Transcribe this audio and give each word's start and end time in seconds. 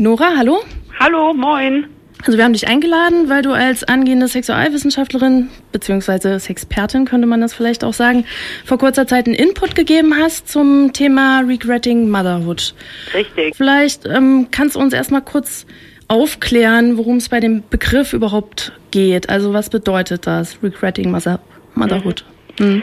Nora, 0.00 0.30
hallo? 0.36 0.60
Hallo, 1.00 1.34
moin. 1.34 1.86
Also 2.24 2.38
wir 2.38 2.44
haben 2.44 2.52
dich 2.52 2.68
eingeladen, 2.68 3.28
weil 3.28 3.42
du 3.42 3.50
als 3.50 3.82
angehende 3.82 4.28
Sexualwissenschaftlerin 4.28 5.48
beziehungsweise 5.72 6.38
Sexpertin 6.38 7.04
könnte 7.04 7.26
man 7.26 7.40
das 7.40 7.52
vielleicht 7.52 7.82
auch 7.82 7.92
sagen, 7.92 8.24
vor 8.64 8.78
kurzer 8.78 9.08
Zeit 9.08 9.26
einen 9.26 9.34
Input 9.34 9.74
gegeben 9.74 10.14
hast 10.16 10.48
zum 10.48 10.92
Thema 10.92 11.40
Regretting 11.40 12.10
Motherhood. 12.10 12.74
Richtig. 13.12 13.56
Vielleicht 13.56 14.06
ähm, 14.06 14.46
kannst 14.52 14.76
du 14.76 14.80
uns 14.80 14.92
erstmal 14.92 15.22
kurz 15.22 15.66
aufklären, 16.06 16.96
worum 16.96 17.16
es 17.16 17.28
bei 17.28 17.40
dem 17.40 17.64
Begriff 17.68 18.12
überhaupt 18.12 18.72
geht. 18.92 19.28
Also 19.28 19.52
was 19.52 19.68
bedeutet 19.68 20.28
das, 20.28 20.62
Regretting 20.62 21.10
Mother 21.10 21.40
Motherhood? 21.74 22.24
Mhm. 22.60 22.66
Mhm. 22.66 22.82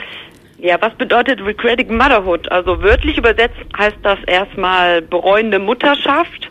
Ja, 0.57 0.81
was 0.81 0.93
bedeutet 0.95 1.39
Regretting 1.41 1.95
Motherhood? 1.95 2.51
Also 2.51 2.81
wörtlich 2.81 3.17
übersetzt 3.17 3.59
heißt 3.77 3.97
das 4.03 4.19
erstmal 4.27 5.01
bereuende 5.01 5.59
Mutterschaft. 5.59 6.49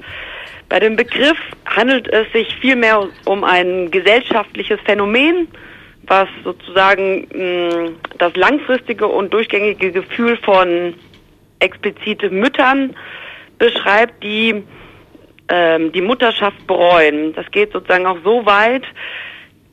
Bei 0.75 0.81
dem 0.81 0.97
Begriff 0.97 1.39
handelt 1.67 2.13
es 2.13 2.33
sich 2.33 2.53
vielmehr 2.57 3.09
um 3.27 3.45
ein 3.45 3.93
gesellschaftliches 3.93 4.81
Phänomen, 4.85 5.47
was 6.09 6.27
sozusagen 6.43 7.29
mh, 7.33 7.91
das 8.19 8.35
langfristige 8.35 9.07
und 9.07 9.33
durchgängige 9.33 9.93
Gefühl 9.93 10.37
von 10.39 10.95
explizite 11.61 12.29
Müttern 12.29 12.97
beschreibt, 13.57 14.21
die 14.25 14.65
ähm, 15.49 15.93
die 15.93 16.01
Mutterschaft 16.01 16.67
bereuen. 16.67 17.33
Das 17.35 17.49
geht 17.53 17.71
sozusagen 17.71 18.07
auch 18.07 18.19
so 18.25 18.45
weit, 18.45 18.83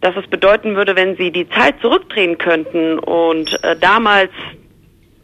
dass 0.02 0.16
es 0.16 0.28
bedeuten 0.28 0.76
würde, 0.76 0.96
wenn 0.96 1.18
sie 1.18 1.32
die 1.32 1.50
Zeit 1.50 1.82
zurückdrehen 1.82 2.38
könnten 2.38 3.00
und 3.00 3.58
äh, 3.64 3.76
damals 3.76 4.30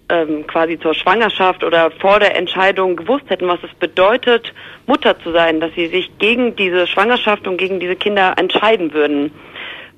ähm, 0.09 0.47
quasi 0.47 0.79
zur 0.79 0.93
Schwangerschaft 0.93 1.63
oder 1.63 1.91
vor 1.91 2.19
der 2.19 2.35
Entscheidung 2.37 2.95
gewusst 2.95 3.29
hätten, 3.29 3.47
was 3.47 3.59
es 3.63 3.73
bedeutet, 3.75 4.53
Mutter 4.85 5.19
zu 5.19 5.31
sein, 5.31 5.59
dass 5.59 5.73
sie 5.73 5.87
sich 5.87 6.17
gegen 6.17 6.55
diese 6.55 6.87
Schwangerschaft 6.87 7.47
und 7.47 7.57
gegen 7.57 7.79
diese 7.79 7.95
Kinder 7.95 8.33
entscheiden 8.37 8.93
würden. 8.93 9.31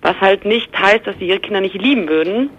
Was 0.01 0.19
halt 0.19 0.45
nicht 0.45 0.77
heißt, 0.77 1.05
dass 1.05 1.17
sie 1.19 1.27
ihre 1.27 1.39
Kinder 1.39 1.61
nicht 1.61 1.75
lieben 1.75 2.07
würden. 2.07 2.49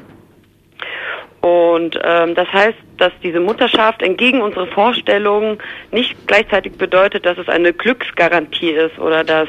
Und 1.41 1.98
ähm, 2.05 2.34
das 2.34 2.52
heißt, 2.52 2.77
dass 2.98 3.12
diese 3.22 3.41
Mutterschaft 3.41 4.03
entgegen 4.03 4.42
unserer 4.42 4.66
Vorstellungen 4.66 5.58
nicht 5.91 6.14
gleichzeitig 6.27 6.77
bedeutet, 6.77 7.25
dass 7.25 7.38
es 7.38 7.48
eine 7.48 7.72
Glücksgarantie 7.72 8.72
ist 8.72 8.98
oder 8.98 9.25
dass 9.25 9.48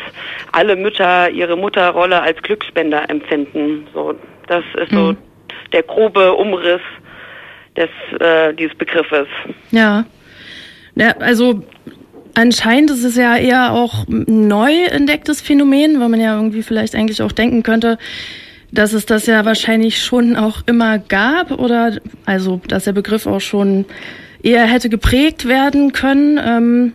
alle 0.53 0.77
Mütter 0.77 1.29
ihre 1.29 1.57
Mutterrolle 1.57 2.21
als 2.21 2.41
Glücksspender 2.43 3.09
empfinden. 3.09 3.87
So, 3.93 4.15
das 4.47 4.63
ist 4.77 4.91
so 4.91 5.11
mhm. 5.11 5.17
der 5.73 5.83
grobe 5.83 6.33
Umriss 6.33 6.81
des, 7.75 7.89
äh, 8.19 8.53
dieses 8.53 8.75
Begriffes. 8.77 9.27
Ja. 9.71 10.05
ja, 10.95 11.11
also 11.17 11.63
anscheinend 12.33 12.91
ist 12.91 13.03
es 13.03 13.15
ja 13.15 13.35
eher 13.35 13.73
auch 13.73 14.07
ein 14.07 14.47
neu 14.47 14.73
entdecktes 14.85 15.41
Phänomen, 15.41 15.99
weil 15.99 16.09
man 16.09 16.19
ja 16.19 16.35
irgendwie 16.35 16.63
vielleicht 16.63 16.95
eigentlich 16.95 17.21
auch 17.21 17.31
denken 17.31 17.63
könnte, 17.63 17.97
dass 18.71 18.93
es 18.93 19.05
das 19.05 19.25
ja 19.25 19.43
wahrscheinlich 19.45 20.01
schon 20.01 20.35
auch 20.35 20.61
immer 20.65 20.97
gab 20.97 21.51
oder 21.51 21.97
also 22.25 22.61
dass 22.67 22.85
der 22.85 22.93
Begriff 22.93 23.27
auch 23.27 23.41
schon 23.41 23.85
eher 24.43 24.65
hätte 24.65 24.89
geprägt 24.89 25.47
werden 25.47 25.91
können. 25.91 26.39
Ähm, 26.43 26.93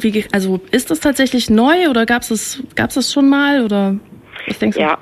wie, 0.00 0.24
also 0.32 0.60
ist 0.70 0.90
das 0.90 1.00
tatsächlich 1.00 1.50
neu 1.50 1.88
oder 1.88 2.06
gab 2.06 2.22
es 2.22 2.62
gab's 2.74 2.94
das 2.94 3.12
schon 3.12 3.28
mal 3.28 3.64
oder 3.64 3.96
was 4.46 4.58
denkst 4.58 4.76
du? 4.76 4.82
Ja, 4.82 4.98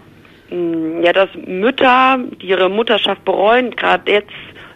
ja, 0.50 1.12
dass 1.12 1.28
Mütter, 1.46 2.18
die 2.40 2.46
ihre 2.46 2.68
Mutterschaft 2.68 3.24
bereuen, 3.24 3.70
gerade 3.70 4.10
jetzt 4.10 4.30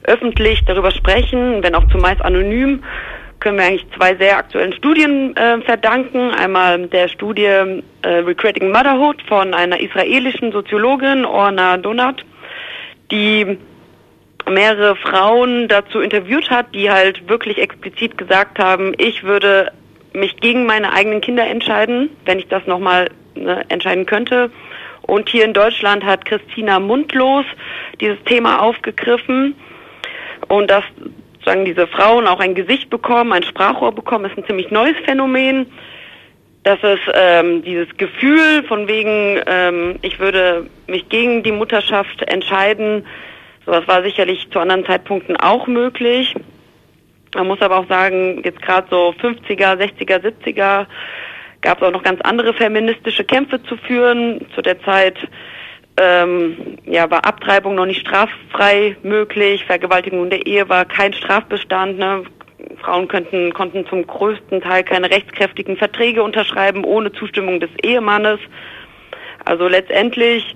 öffentlich 0.05 0.65
darüber 0.67 0.91
sprechen, 0.91 1.63
wenn 1.63 1.75
auch 1.75 1.89
zumeist 1.89 2.23
anonym, 2.23 2.83
können 3.41 3.59
wir 3.59 3.65
eigentlich 3.65 3.87
zwei 3.97 4.15
sehr 4.17 4.39
aktuellen 4.39 4.73
Studien 4.73 5.37
äh, 5.37 5.61
verdanken. 5.61 6.31
Einmal 6.31 6.87
der 6.89 7.09
Studie 7.09 7.45
äh, 7.45 7.83
Recreating 8.03 8.71
Motherhood 8.71 9.21
von 9.29 9.53
einer 9.53 9.81
israelischen 9.81 10.53
Soziologin, 10.53 11.25
Orna 11.25 11.77
Donat, 11.77 12.25
die 13.11 13.59
mehrere 14.51 14.97
Frauen 14.97 15.69
dazu 15.69 16.01
interviewt 16.01 16.51
hat, 16.51 16.75
die 16.75 16.91
halt 16.91 17.29
wirklich 17.29 17.59
explizit 17.59 18.17
gesagt 18.17 18.59
haben, 18.59 18.95
ich 18.99 19.25
würde 19.25 19.73
mich 20.13 20.37
gegen 20.37 20.67
meine 20.67 20.93
eigenen 20.93 21.21
Kinder 21.21 21.47
entscheiden, 21.47 22.11
wenn 22.25 22.39
ich 22.39 22.49
das 22.49 22.67
nochmal 22.67 23.11
ne, 23.35 23.65
entscheiden 23.69 24.07
könnte. 24.07 24.51
Und 25.07 25.29
hier 25.29 25.45
in 25.45 25.53
Deutschland 25.53 26.05
hat 26.05 26.25
Christina 26.25 26.81
Mundlos 26.81 27.45
dieses 28.01 28.23
Thema 28.25 28.63
aufgegriffen 28.63 29.55
und 30.49 30.71
dass 30.71 30.85
sozusagen 31.35 31.65
diese 31.65 31.87
Frauen 31.87 32.27
auch 32.27 32.41
ein 32.41 32.55
Gesicht 32.55 32.89
bekommen, 32.91 33.33
ein 33.33 33.43
Sprachrohr 33.43 33.93
bekommen, 33.93 34.25
ist 34.25 34.39
ein 34.39 34.47
ziemlich 34.47 34.71
neues 34.71 34.97
Phänomen. 35.05 35.67
Dass 36.63 36.79
es 36.83 36.99
ähm, 37.13 37.63
dieses 37.63 37.95
Gefühl 37.99 38.63
von 38.67 38.89
wegen, 38.89 39.39
ähm, 39.47 39.99
ich 40.01 40.19
würde 40.19 40.67
mich 40.87 41.07
gegen 41.11 41.43
die 41.43 41.53
Mutterschaft 41.53 42.23
entscheiden, 42.23 43.05
sowas 43.67 43.87
war 43.87 44.03
sicherlich 44.03 44.49
zu 44.51 44.61
anderen 44.61 44.87
Zeitpunkten 44.87 45.37
auch 45.37 45.67
möglich. 45.67 46.35
Man 47.35 47.49
muss 47.49 47.61
aber 47.61 47.81
auch 47.81 47.89
sagen, 47.89 48.41
jetzt 48.45 48.63
gerade 48.63 48.87
so 48.89 49.15
50er, 49.21 49.77
60er, 49.77 50.23
70er 50.23 50.87
gab 51.65 51.81
es 51.81 51.89
auch 51.89 51.93
noch 51.93 52.05
ganz 52.05 52.21
andere 52.21 52.55
feministische 52.55 53.25
Kämpfe 53.25 53.61
zu 53.65 53.77
führen. 53.77 54.47
Zu 54.55 54.63
der 54.63 54.81
Zeit 54.83 55.19
ähm, 55.97 56.79
ja, 56.85 57.11
war 57.11 57.25
Abtreibung 57.25 57.75
noch 57.75 57.87
nicht 57.87 58.01
straffrei 58.01 58.97
möglich, 59.03 59.65
Vergewaltigung 59.65 60.29
der 60.31 60.47
Ehe 60.47 60.69
war 60.69 60.85
kein 60.85 61.13
Strafbestand. 61.13 61.99
Ne? 61.99 62.25
Frauen 62.81 63.09
könnten, 63.09 63.53
konnten 63.53 63.87
zum 63.87 64.07
größten 64.07 64.61
Teil 64.61 64.85
keine 64.85 65.11
rechtskräftigen 65.11 65.77
Verträge 65.77 66.23
unterschreiben 66.23 66.85
ohne 66.85 67.13
Zustimmung 67.13 67.61
des 67.61 67.71
Ehemannes. 67.83 68.41
Also 69.45 69.67
letztendlich 69.69 70.55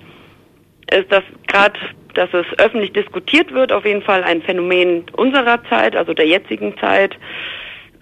ist 0.91 1.11
das 1.11 1.23
gerade, 1.47 1.79
dass 2.13 2.29
es 2.33 2.45
öffentlich 2.57 2.93
diskutiert 2.93 3.53
wird, 3.53 3.71
auf 3.71 3.85
jeden 3.85 4.01
Fall 4.01 4.23
ein 4.23 4.41
Phänomen 4.41 5.05
unserer 5.13 5.63
Zeit, 5.65 5.95
also 5.95 6.13
der 6.13 6.27
jetzigen 6.27 6.77
Zeit. 6.77 7.17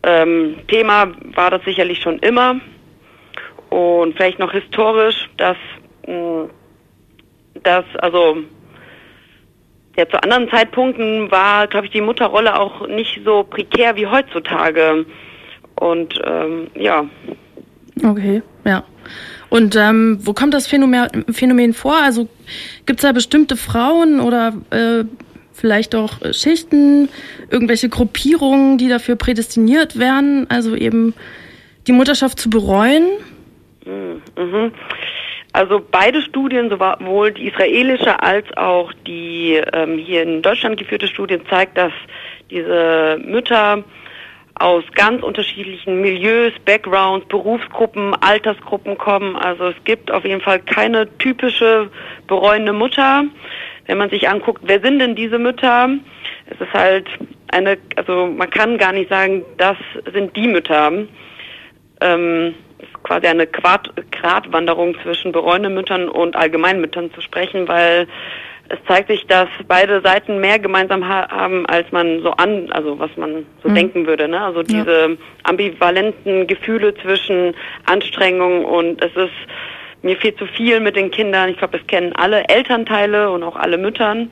Ähm, 0.04 0.56
Thema 0.68 1.12
war 1.36 1.52
das 1.52 1.64
sicherlich 1.64 2.02
schon 2.02 2.20
immer. 2.20 2.60
Und 3.70 4.16
vielleicht 4.16 4.40
noch 4.40 4.52
historisch, 4.52 5.30
dass, 5.38 5.58
mm, 6.08 6.46
dass 7.64 7.86
also 8.00 8.38
ja, 9.98 10.08
zu 10.08 10.22
anderen 10.22 10.50
Zeitpunkten 10.50 11.32
war, 11.32 11.68
glaube 11.68 11.88
ich, 11.88 11.92
die 11.92 12.02
Mutterrolle 12.02 12.60
auch 12.60 12.88
nicht 12.88 13.22
so 13.26 13.44
prekär 13.44 13.96
wie 13.96 14.06
heutzutage. 14.06 15.06
Und 15.76 16.20
ähm, 16.24 16.68
ja. 16.76 17.06
Okay, 18.04 18.42
ja. 18.64 18.84
Und 19.50 19.76
ähm, 19.76 20.20
wo 20.22 20.34
kommt 20.34 20.54
das 20.54 20.68
Phänomen, 20.68 21.26
Phänomen 21.32 21.74
vor? 21.74 21.96
Also 21.96 22.28
gibt 22.86 23.00
es 23.00 23.04
da 23.04 23.12
bestimmte 23.12 23.56
Frauen 23.56 24.20
oder 24.20 24.54
äh, 24.70 25.06
vielleicht 25.54 25.96
auch 25.96 26.20
Schichten, 26.32 27.10
irgendwelche 27.50 27.90
Gruppierungen, 27.90 28.78
die 28.78 28.90
dafür 28.90 29.16
prädestiniert 29.16 29.98
werden, 29.98 30.46
also 30.50 30.76
eben 30.76 31.14
die 31.88 31.92
Mutterschaft 31.94 32.40
zu 32.40 32.50
bereuen? 32.50 33.06
Mhm. 34.38 34.72
Also 35.54 35.82
beide 35.90 36.22
Studien, 36.22 36.70
sowohl 36.70 37.32
die 37.32 37.48
israelische 37.48 38.22
als 38.22 38.46
auch 38.56 38.94
die 39.08 39.60
ähm, 39.74 39.98
hier 39.98 40.22
in 40.22 40.42
Deutschland 40.42 40.78
geführte 40.78 41.08
Studie, 41.08 41.40
zeigt, 41.50 41.78
dass 41.78 41.94
diese 42.52 43.20
Mütter 43.24 43.84
aus 44.60 44.84
ganz 44.94 45.24
unterschiedlichen 45.24 46.02
Milieus, 46.02 46.54
Backgrounds, 46.66 47.28
Berufsgruppen, 47.28 48.14
Altersgruppen 48.16 48.98
kommen. 48.98 49.36
Also 49.36 49.68
es 49.68 49.76
gibt 49.84 50.12
auf 50.12 50.26
jeden 50.26 50.42
Fall 50.42 50.60
keine 50.60 51.08
typische 51.18 51.90
bereuende 52.28 52.74
Mutter. 52.74 53.26
Wenn 53.86 53.98
man 53.98 54.10
sich 54.10 54.28
anguckt, 54.28 54.62
wer 54.66 54.82
sind 54.82 55.00
denn 55.00 55.16
diese 55.16 55.40
Mütter? 55.40 55.90
Es 56.48 56.60
ist 56.60 56.74
halt 56.74 57.08
eine, 57.50 57.78
also 57.96 58.28
man 58.28 58.50
kann 58.50 58.78
gar 58.78 58.92
nicht 58.92 59.10
sagen, 59.10 59.46
das 59.58 59.78
sind 60.12 60.36
die 60.36 60.48
Mütter. 60.48 60.92
Ähm, 62.02 62.54
quasi 63.08 63.28
eine 63.28 63.48
Gratwanderung 63.48 64.96
zwischen 65.02 65.32
Bereundemüttern 65.32 66.10
und 66.10 66.36
Allgemeinmüttern 66.36 67.14
zu 67.14 67.22
sprechen, 67.22 67.68
weil 67.68 68.08
es 68.70 68.78
zeigt 68.86 69.08
sich, 69.08 69.26
dass 69.28 69.48
beide 69.68 70.02
Seiten 70.02 70.40
mehr 70.42 70.60
gemeinsam 70.60 71.08
ha 71.08 71.30
haben, 71.30 71.66
als 71.68 71.90
man 71.94 72.22
so 72.22 72.32
an, 72.32 72.70
also 72.72 73.00
was 73.00 73.10
man 73.16 73.46
so 73.64 73.70
mhm. 73.70 73.76
denken 73.76 74.08
würde. 74.08 74.28
Ne? 74.28 74.42
Also 74.42 74.62
diese 74.62 75.10
ja. 75.12 75.16
ambivalenten 75.44 76.48
Gefühle 76.48 76.94
zwischen 76.96 77.56
Anstrengung 77.86 78.66
und 78.66 79.02
es 79.02 79.16
ist 79.16 79.32
mir 80.02 80.18
viel 80.18 80.36
zu 80.36 80.46
viel 80.48 80.82
mit 80.82 80.98
den 80.98 81.12
Kindern. 81.12 81.50
Ich 81.50 81.58
glaube, 81.58 81.78
es 81.78 81.88
kennen 81.88 82.14
alle 82.14 82.44
Elternteile 82.50 83.32
und 83.32 83.44
auch 83.44 83.56
alle 83.56 83.78
Müttern. 83.78 84.30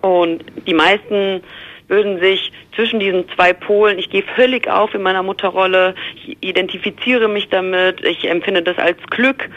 Und 0.00 0.44
die 0.66 0.74
meisten 0.74 1.42
würden 1.92 2.20
sich 2.20 2.50
zwischen 2.74 2.98
diesen 2.98 3.28
zwei 3.36 3.52
Polen, 3.52 3.98
ich 3.98 4.08
gehe 4.08 4.24
völlig 4.34 4.66
auf 4.68 4.94
in 4.94 5.02
meiner 5.02 5.22
Mutterrolle, 5.22 5.94
ich 6.16 6.38
identifiziere 6.40 7.28
mich 7.28 7.50
damit, 7.50 8.02
ich 8.02 8.28
empfinde 8.28 8.62
das 8.62 8.78
als 8.78 8.98
Glück. 9.10 9.50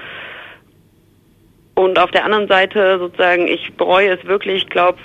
Und 1.75 1.97
auf 1.97 2.11
der 2.11 2.25
anderen 2.25 2.47
Seite 2.47 2.99
sozusagen, 2.99 3.47
ich 3.47 3.73
bereue 3.75 4.17
es 4.17 4.25
wirklich, 4.25 4.63
ich 4.63 4.69
glaube, 4.69 4.99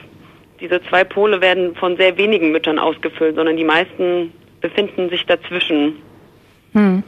diese 0.60 0.82
zwei 0.88 1.04
Pole 1.04 1.40
werden 1.40 1.74
von 1.76 1.96
sehr 1.96 2.16
wenigen 2.16 2.50
Müttern 2.50 2.78
ausgefüllt, 2.78 3.36
sondern 3.36 3.56
die 3.56 3.64
meisten 3.64 4.32
befinden 4.60 5.08
sich 5.08 5.24
dazwischen. 5.24 5.96
Hm. 6.72 7.02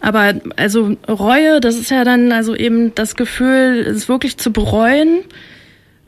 Aber 0.00 0.34
also 0.56 0.96
Reue, 1.08 1.60
das 1.60 1.76
ist 1.76 1.90
ja 1.90 2.04
dann 2.04 2.32
also 2.32 2.56
eben 2.56 2.94
das 2.94 3.14
Gefühl, 3.14 3.84
es 3.86 4.08
wirklich 4.08 4.36
zu 4.36 4.52
bereuen. 4.52 5.24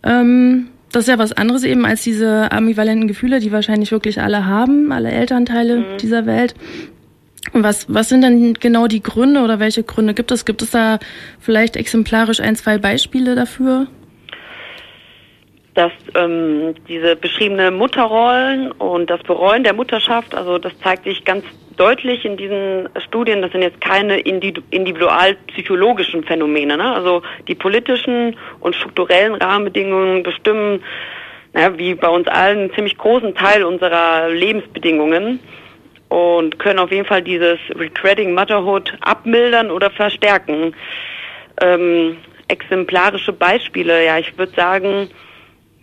Ähm, 0.03 0.69
das 0.93 1.05
ist 1.05 1.09
ja 1.09 1.19
was 1.19 1.33
anderes 1.33 1.65
eben 1.65 1.85
als 1.85 2.03
diese 2.03 2.53
ambivalenten 2.53 3.09
Gefühle, 3.09 3.41
die 3.41 3.53
wahrscheinlich 3.53 3.93
wirklich 3.93 4.21
alle 4.21 4.47
haben, 4.47 4.93
alle 4.93 5.11
Elternteile 5.11 5.79
mhm. 5.79 5.85
dieser 6.01 6.27
Welt. 6.27 6.55
Und 7.53 7.65
was, 7.65 7.87
was 7.89 8.09
sind 8.09 8.23
denn 8.23 8.55
genau 8.55 8.87
die 8.87 9.03
Gründe 9.03 9.41
oder 9.43 9.59
welche 9.59 9.83
Gründe 9.83 10.15
gibt 10.15 10.31
es? 10.31 10.45
Gibt 10.45 10.63
es 10.63 10.71
da 10.71 10.99
vielleicht 11.41 11.77
exemplarisch 11.77 12.41
ein, 12.41 12.57
zwei 12.57 12.79
Beispiele 12.79 13.35
dafür? 13.35 13.89
Dass 15.75 15.93
ähm, 16.15 16.75
diese 16.87 17.17
beschriebene 17.17 17.71
Mutterrollen 17.71 18.73
und 18.73 19.09
das 19.09 19.23
Bereuen 19.23 19.65
der 19.65 19.73
Mutterschaft, 19.73 20.35
also 20.35 20.59
das 20.59 20.79
zeigt 20.81 21.05
sich 21.05 21.25
ganz 21.25 21.45
deutlich 21.77 22.27
in 22.27 22.37
diesen 22.37 22.91
Studien, 23.07 23.41
das 23.41 23.53
sind 23.53 23.63
jetzt 23.63 23.81
keine 23.81 24.21
individualpsychologischen 24.21 26.25
Phänomene. 26.25 26.77
Ne? 26.77 26.95
Also 26.95 27.23
die 27.49 27.55
politischen 27.55 28.37
und 28.61 28.77
strukturellen 28.77 29.35
Rahmenbedingungen 29.35 30.23
bestimmen, 30.23 30.83
naja, 31.55 31.79
wie 31.79 31.95
bei 31.95 32.09
uns 32.09 32.29
allen, 32.29 32.59
einen 32.59 32.75
ziemlich 32.75 32.99
großen 32.99 33.35
Teil 33.35 33.65
unserer 33.65 34.29
Lebensbedingungen 34.29 35.41
und 36.09 36.59
können 36.59 36.79
auf 36.79 36.91
jeden 36.91 37.07
Fall 37.07 37.23
dieses 37.23 37.59
Regretting 37.75 38.35
Motherhood 38.35 38.93
abmildern 39.01 39.71
oder 39.71 39.91
verstärken. 39.91 40.75
Ähm, 41.61 42.17
exemplarische 42.49 43.33
Beispiele, 43.33 44.05
ja, 44.05 44.19
ich 44.19 44.37
würde 44.37 44.53
sagen, 44.55 45.09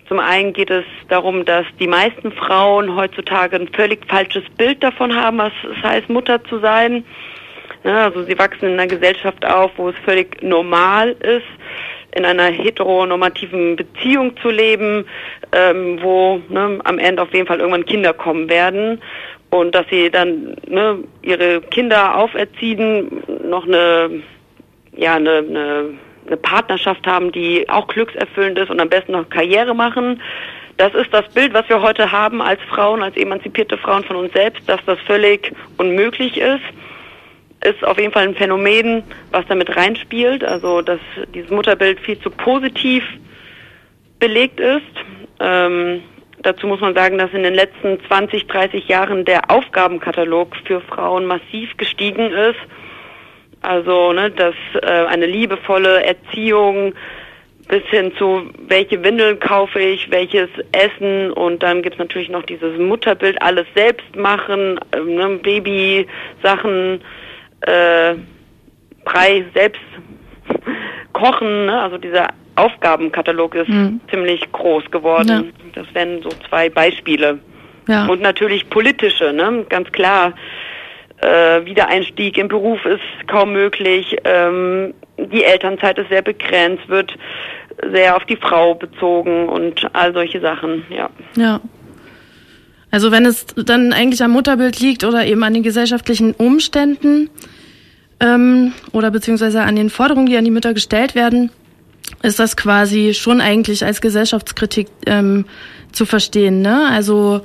zum 0.10 0.20
einen 0.20 0.54
geht 0.54 0.72
es 0.72 0.84
darum, 1.08 1.46
dass 1.46 1.66
die 1.80 1.88
meisten 1.88 2.32
Frauen 2.32 2.96
heutzutage 2.96 3.56
ein 3.56 3.70
völlig 3.70 4.06
falsches 4.08 4.44
Bild 4.58 4.84
davon 4.84 5.16
haben, 5.16 5.38
was 5.38 5.54
es 5.64 5.82
heißt, 5.84 6.10
Mutter 6.10 6.44
zu 6.44 6.60
sein. 6.60 7.06
Also 7.84 8.24
sie 8.24 8.38
wachsen 8.38 8.66
in 8.66 8.74
einer 8.74 8.88
Gesellschaft 8.88 9.46
auf, 9.46 9.72
wo 9.78 9.90
es 9.90 9.96
völlig 10.04 10.42
normal 10.42 11.12
ist, 11.12 11.46
in 12.16 12.26
einer 12.26 12.48
heteronormativen 12.48 13.76
Beziehung 13.76 14.36
zu 14.38 14.50
leben, 14.50 15.06
ähm, 15.52 16.00
wo 16.02 16.42
ne, 16.50 16.80
am 16.84 16.98
Ende 16.98 17.22
auf 17.22 17.32
jeden 17.32 17.46
Fall 17.46 17.60
irgendwann 17.60 17.86
Kinder 17.86 18.14
kommen 18.14 18.50
werden 18.50 19.00
und 19.52 19.76
dass 19.76 19.86
sie 19.90 20.10
dann 20.10 20.56
ne, 20.68 21.04
ihre 21.22 21.62
Kinder 21.62 22.18
auferziehen, 22.18 23.24
noch 23.48 23.66
eine 23.66 24.24
ja 24.98 25.16
eine, 25.16 25.38
eine 25.38 25.94
eine 26.30 26.38
Partnerschaft 26.38 27.06
haben, 27.08 27.32
die 27.32 27.68
auch 27.70 27.88
glückserfüllend 27.88 28.58
ist 28.58 28.70
und 28.70 28.80
am 28.80 28.90
besten 28.90 29.14
noch 29.14 29.30
Karriere 29.30 29.74
machen. 29.74 30.22
Das 30.78 30.94
ist 30.94 31.14
das 31.14 31.28
Bild, 31.34 31.54
was 31.54 31.68
wir 31.68 31.82
heute 31.82 32.12
haben 32.12 32.42
als 32.42 32.62
Frauen, 32.70 33.04
als 33.04 33.18
emanzipierte 33.18 33.78
Frauen 33.78 34.04
von 34.04 34.16
uns 34.16 34.32
selbst, 34.34 34.68
dass 34.70 34.80
das 34.86 35.00
völlig 35.02 35.52
unmöglich 35.78 36.38
ist. 36.38 36.64
Ist 37.62 37.84
auf 37.84 38.00
jeden 38.00 38.14
Fall 38.14 38.24
ein 38.24 38.36
Phänomen, 38.36 39.04
was 39.32 39.46
damit 39.48 39.76
reinspielt, 39.76 40.46
also 40.46 40.82
dass 40.82 41.00
dieses 41.34 41.50
Mutterbild 41.50 42.00
viel 42.00 42.18
zu 42.20 42.30
positiv 42.30 43.04
belegt 44.20 44.62
ist. 44.62 44.82
Ähm, 45.42 46.02
dazu 46.42 46.68
muss 46.68 46.80
man 46.80 46.94
sagen, 46.94 47.18
dass 47.18 47.34
in 47.34 47.44
den 47.44 47.56
letzten 47.56 48.00
20, 48.08 48.48
30 48.48 48.88
Jahren 48.88 49.26
der 49.26 49.52
Aufgabenkatalog 49.52 50.56
für 50.66 50.80
Frauen 50.80 51.26
massiv 51.26 51.76
gestiegen 51.76 52.32
ist 52.32 52.60
also, 53.62 54.14
ne, 54.14 54.32
dass 54.32 54.56
äh, 54.82 54.86
eine 54.86 55.26
liebevolle 55.26 56.04
Erziehung 56.04 56.94
bis 57.68 57.84
hin 57.92 58.12
zu, 58.18 58.50
welche 58.68 59.04
Windeln 59.04 59.40
kaufe 59.40 59.80
ich, 59.80 60.10
welches 60.10 60.50
Essen 60.72 61.32
und 61.32 61.62
dann 61.62 61.84
gibt's 61.84 62.00
natürlich 62.00 62.30
noch 62.30 62.44
dieses 62.44 62.80
Mutterbild, 62.80 63.40
alles 63.42 63.68
selbst 63.76 64.16
machen, 64.16 64.80
äh, 64.92 65.00
ne, 65.00 65.40
Baby-Sachen, 65.42 67.02
äh, 67.62 68.16
Brei 69.06 69.46
selbst 69.54 69.82
kochen, 71.14 71.68
ne? 71.68 71.82
also 71.82 71.98
dieser 71.98 72.28
Aufgabenkatalog 72.56 73.56
ist 73.56 73.70
mhm. 73.70 74.02
ziemlich 74.10 74.52
groß 74.52 74.90
geworden. 74.92 75.54
Ja. 75.76 75.84
Das 75.84 75.94
wären 75.94 76.22
so 76.22 76.30
zwei 76.50 76.70
Beispiele. 76.70 77.40
Ja. 77.88 78.08
Und 78.08 78.22
natürlich 78.22 78.70
politische, 78.70 79.32
ne? 79.32 79.66
ganz 79.70 79.92
klar 79.92 80.34
äh, 81.22 81.66
Wiedereinstieg 81.66 82.38
im 82.38 82.48
Beruf 82.48 82.84
ist 82.86 83.28
kaum 83.28 83.54
möglich. 83.54 84.16
Ähm, 84.24 84.94
die 85.18 85.44
Elternzeit 85.44 85.98
ist 85.98 86.10
sehr 86.10 86.22
begrenzt, 86.22 86.88
wird 86.88 87.14
sehr 87.92 88.16
auf 88.16 88.26
die 88.26 88.38
Frau 88.38 88.76
bezogen 88.76 89.50
und 89.50 89.90
all 89.94 90.14
solche 90.14 90.40
Sachen, 90.40 90.84
ja. 90.90 91.10
Ja. 91.36 91.62
Also 92.92 93.12
wenn 93.12 93.26
es 93.26 93.46
dann 93.56 93.94
eigentlich 93.94 94.24
am 94.24 94.32
Mutterbild 94.32 94.80
liegt 94.80 95.04
oder 95.04 95.26
eben 95.26 95.44
an 95.44 95.54
den 95.54 95.64
gesellschaftlichen 95.64 96.34
Umständen 96.34 97.30
ähm, 98.20 98.74
oder 98.94 99.12
beziehungsweise 99.12 99.62
an 99.62 99.76
den 99.76 99.90
Forderungen, 99.90 100.26
die 100.26 100.38
an 100.38 100.46
die 100.46 100.52
Mütter 100.52 100.74
gestellt 100.74 101.14
werden, 101.14 101.52
ist 102.24 102.40
das 102.40 102.58
quasi 102.58 103.14
schon 103.14 103.42
eigentlich 103.42 103.86
als 103.86 104.02
Gesellschaftskritik 104.02 104.88
ähm, 105.06 105.46
zu 105.92 106.06
verstehen. 106.06 106.62
Ne? 106.62 106.88
Also 106.90 107.42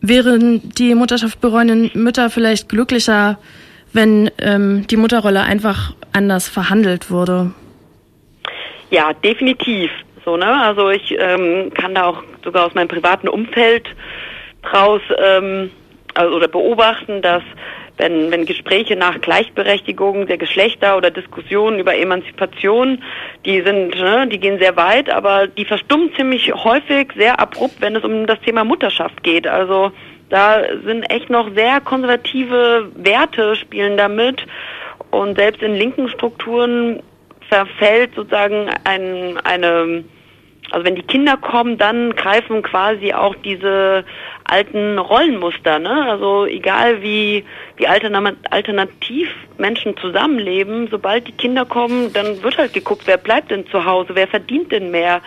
wären 0.00 0.70
die 0.70 0.94
Mutterschaft 0.94 1.40
bereuenden 1.40 1.90
Mütter 1.94 2.30
vielleicht 2.30 2.68
glücklicher, 2.68 3.38
wenn 3.92 4.30
ähm, 4.38 4.86
die 4.86 4.96
Mutterrolle 4.96 5.42
einfach 5.42 5.94
anders 6.12 6.48
verhandelt 6.48 7.10
wurde? 7.10 7.52
Ja, 8.90 9.12
definitiv. 9.12 9.90
So, 10.24 10.36
ne? 10.36 10.46
Also 10.46 10.90
ich 10.90 11.14
ähm, 11.18 11.72
kann 11.74 11.94
da 11.94 12.06
auch 12.06 12.22
sogar 12.44 12.66
aus 12.66 12.74
meinem 12.74 12.88
privaten 12.88 13.28
Umfeld 13.28 13.88
draus 14.62 15.00
ähm, 15.18 15.70
also, 16.14 16.36
oder 16.36 16.48
beobachten, 16.48 17.22
dass 17.22 17.42
wenn, 18.00 18.30
wenn 18.30 18.46
Gespräche 18.46 18.96
nach 18.96 19.20
Gleichberechtigung 19.20 20.26
der 20.26 20.38
Geschlechter 20.38 20.96
oder 20.96 21.10
Diskussionen 21.10 21.78
über 21.78 21.96
Emanzipation, 21.96 23.02
die 23.44 23.60
sind, 23.60 23.94
ne, 23.96 24.26
die 24.28 24.40
gehen 24.40 24.58
sehr 24.58 24.76
weit, 24.76 25.10
aber 25.10 25.46
die 25.46 25.64
verstummen 25.64 26.10
ziemlich 26.16 26.52
häufig 26.52 27.12
sehr 27.16 27.38
abrupt, 27.38 27.80
wenn 27.80 27.96
es 27.96 28.04
um 28.04 28.26
das 28.26 28.40
Thema 28.40 28.64
Mutterschaft 28.64 29.22
geht. 29.22 29.46
Also 29.46 29.92
da 30.30 30.62
sind 30.84 31.10
echt 31.10 31.28
noch 31.28 31.54
sehr 31.54 31.80
konservative 31.80 32.90
Werte 32.94 33.56
spielen 33.56 33.96
damit 33.96 34.46
und 35.10 35.36
selbst 35.38 35.62
in 35.62 35.74
linken 35.74 36.08
Strukturen 36.08 37.02
verfällt 37.48 38.14
sozusagen 38.14 38.70
ein, 38.84 39.38
eine 39.44 40.04
also 40.70 40.86
wenn 40.86 40.94
die 40.94 41.02
Kinder 41.02 41.36
kommen, 41.36 41.78
dann 41.78 42.14
greifen 42.14 42.62
quasi 42.62 43.12
auch 43.12 43.34
diese 43.34 44.04
alten 44.44 44.98
Rollenmuster, 44.98 45.78
ne? 45.78 46.06
Also 46.08 46.46
egal 46.46 47.02
wie, 47.02 47.44
wie 47.76 47.86
alternativ 47.86 49.28
Menschen 49.58 49.96
zusammenleben, 49.96 50.88
sobald 50.90 51.26
die 51.28 51.32
Kinder 51.32 51.64
kommen, 51.64 52.12
dann 52.12 52.42
wird 52.42 52.58
halt 52.58 52.72
geguckt, 52.72 53.02
wer 53.06 53.16
bleibt 53.16 53.50
denn 53.50 53.66
zu 53.66 53.84
Hause, 53.84 54.14
wer 54.14 54.28
verdient 54.28 54.72
denn 54.72 54.90
mehr, 54.90 55.20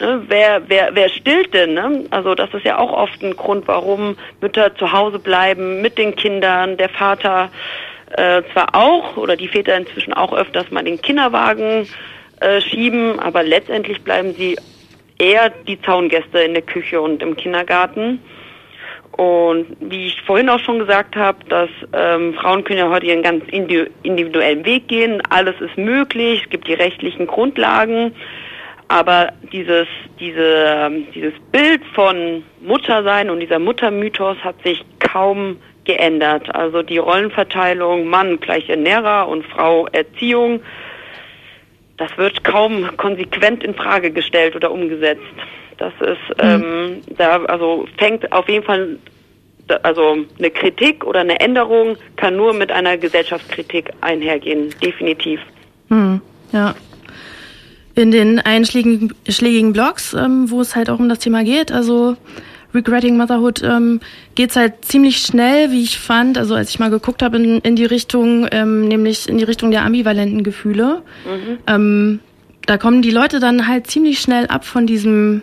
ne? 0.00 0.22
wer, 0.28 0.62
wer, 0.68 0.90
wer 0.94 1.08
stillt 1.08 1.54
denn, 1.54 1.74
ne? 1.74 2.04
Also 2.10 2.34
das 2.34 2.52
ist 2.54 2.64
ja 2.64 2.78
auch 2.78 2.92
oft 2.92 3.22
ein 3.22 3.36
Grund, 3.36 3.68
warum 3.68 4.16
Mütter 4.40 4.74
zu 4.76 4.92
Hause 4.92 5.18
bleiben 5.18 5.80
mit 5.80 5.98
den 5.98 6.16
Kindern, 6.16 6.76
der 6.76 6.88
Vater 6.88 7.50
äh, 8.16 8.42
zwar 8.52 8.74
auch 8.74 9.16
oder 9.16 9.36
die 9.36 9.48
Väter 9.48 9.76
inzwischen 9.76 10.12
auch 10.12 10.32
öfters 10.32 10.70
mal 10.70 10.82
den 10.82 11.00
Kinderwagen 11.00 11.86
äh, 12.40 12.60
schieben, 12.60 13.18
aber 13.18 13.42
letztendlich 13.42 14.02
bleiben 14.02 14.32
sie 14.34 14.56
eher 15.18 15.50
die 15.50 15.80
Zaungäste 15.82 16.38
in 16.40 16.54
der 16.54 16.62
Küche 16.62 17.00
und 17.00 17.22
im 17.22 17.36
Kindergarten. 17.36 18.20
Und 19.12 19.76
wie 19.80 20.06
ich 20.06 20.22
vorhin 20.22 20.48
auch 20.48 20.60
schon 20.60 20.78
gesagt 20.78 21.16
habe, 21.16 21.38
dass 21.48 21.68
ähm, 21.92 22.34
Frauen 22.34 22.62
können 22.62 22.78
ja 22.78 22.88
heute 22.88 23.06
ihren 23.06 23.22
ganz 23.22 23.44
individuellen 23.50 24.64
Weg 24.64 24.86
gehen. 24.86 25.20
Alles 25.28 25.60
ist 25.60 25.76
möglich, 25.76 26.42
es 26.44 26.50
gibt 26.50 26.68
die 26.68 26.74
rechtlichen 26.74 27.26
Grundlagen. 27.26 28.14
Aber 28.86 29.32
dieses, 29.52 29.88
diese, 30.20 30.66
ähm, 30.68 31.08
dieses 31.14 31.34
Bild 31.50 31.82
von 31.94 32.44
Muttersein 32.60 33.28
und 33.28 33.40
dieser 33.40 33.58
Muttermythos 33.58 34.38
hat 34.38 34.62
sich 34.62 34.84
kaum 35.00 35.56
geändert. 35.84 36.54
Also 36.54 36.82
die 36.82 36.98
Rollenverteilung 36.98 38.06
Mann 38.06 38.38
gleich 38.38 38.68
Ernährer 38.68 39.26
und 39.28 39.44
Frau 39.46 39.88
Erziehung 39.88 40.60
das 41.98 42.16
wird 42.16 42.44
kaum 42.44 42.96
konsequent 42.96 43.62
in 43.62 43.74
Frage 43.74 44.10
gestellt 44.10 44.56
oder 44.56 44.70
umgesetzt. 44.70 45.22
Das 45.76 45.92
ist, 46.00 46.42
mhm. 46.42 46.64
ähm, 46.64 47.02
da, 47.16 47.44
also 47.44 47.86
fängt 47.98 48.32
auf 48.32 48.48
jeden 48.48 48.64
Fall, 48.64 48.98
also 49.82 50.16
eine 50.38 50.50
Kritik 50.50 51.04
oder 51.04 51.20
eine 51.20 51.38
Änderung 51.40 51.96
kann 52.16 52.36
nur 52.36 52.54
mit 52.54 52.72
einer 52.72 52.96
Gesellschaftskritik 52.96 53.90
einhergehen, 54.00 54.74
definitiv. 54.82 55.40
Mhm. 55.88 56.20
Ja. 56.52 56.74
In 57.94 58.12
den 58.12 58.38
einschlägigen 58.38 59.72
Blogs, 59.72 60.14
ähm, 60.14 60.50
wo 60.50 60.60
es 60.60 60.76
halt 60.76 60.88
auch 60.88 61.00
um 61.00 61.08
das 61.08 61.18
Thema 61.18 61.42
geht, 61.42 61.72
also 61.72 62.16
Regretting 62.78 63.16
Motherhood 63.16 63.62
ähm, 63.62 64.00
geht 64.34 64.54
halt 64.56 64.84
ziemlich 64.84 65.18
schnell, 65.18 65.70
wie 65.72 65.82
ich 65.82 65.98
fand, 65.98 66.38
also 66.38 66.54
als 66.54 66.70
ich 66.70 66.78
mal 66.78 66.90
geguckt 66.90 67.22
habe 67.22 67.36
in, 67.36 67.58
in 67.58 67.76
die 67.76 67.84
Richtung, 67.84 68.46
ähm, 68.52 68.86
nämlich 68.86 69.28
in 69.28 69.38
die 69.38 69.44
Richtung 69.44 69.70
der 69.70 69.84
ambivalenten 69.84 70.44
Gefühle. 70.44 71.02
Mhm. 71.26 71.58
Ähm, 71.66 72.20
da 72.66 72.78
kommen 72.78 73.02
die 73.02 73.10
Leute 73.10 73.40
dann 73.40 73.66
halt 73.66 73.88
ziemlich 73.88 74.20
schnell 74.20 74.46
ab 74.46 74.64
von 74.64 74.86
diesem 74.86 75.42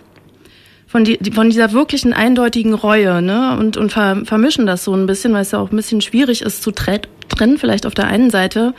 von, 0.87 1.03
die, 1.03 1.19
von 1.31 1.49
dieser 1.49 1.73
wirklichen 1.73 2.13
eindeutigen 2.13 2.73
Reue, 2.73 3.21
ne? 3.21 3.57
Und, 3.59 3.75
und 3.75 3.91
ver, 3.91 4.21
vermischen 4.23 4.65
das 4.65 4.85
so 4.85 4.93
ein 4.93 5.07
bisschen, 5.07 5.33
weil 5.33 5.41
es 5.41 5.51
ja 5.51 5.59
auch 5.59 5.69
ein 5.69 5.75
bisschen 5.75 5.99
schwierig 5.99 6.41
ist 6.41 6.63
zu 6.63 6.71
trennen, 6.71 7.57
vielleicht 7.57 7.85
auf 7.85 7.93
der 7.93 8.07
einen 8.07 8.29
Seite. 8.29 8.73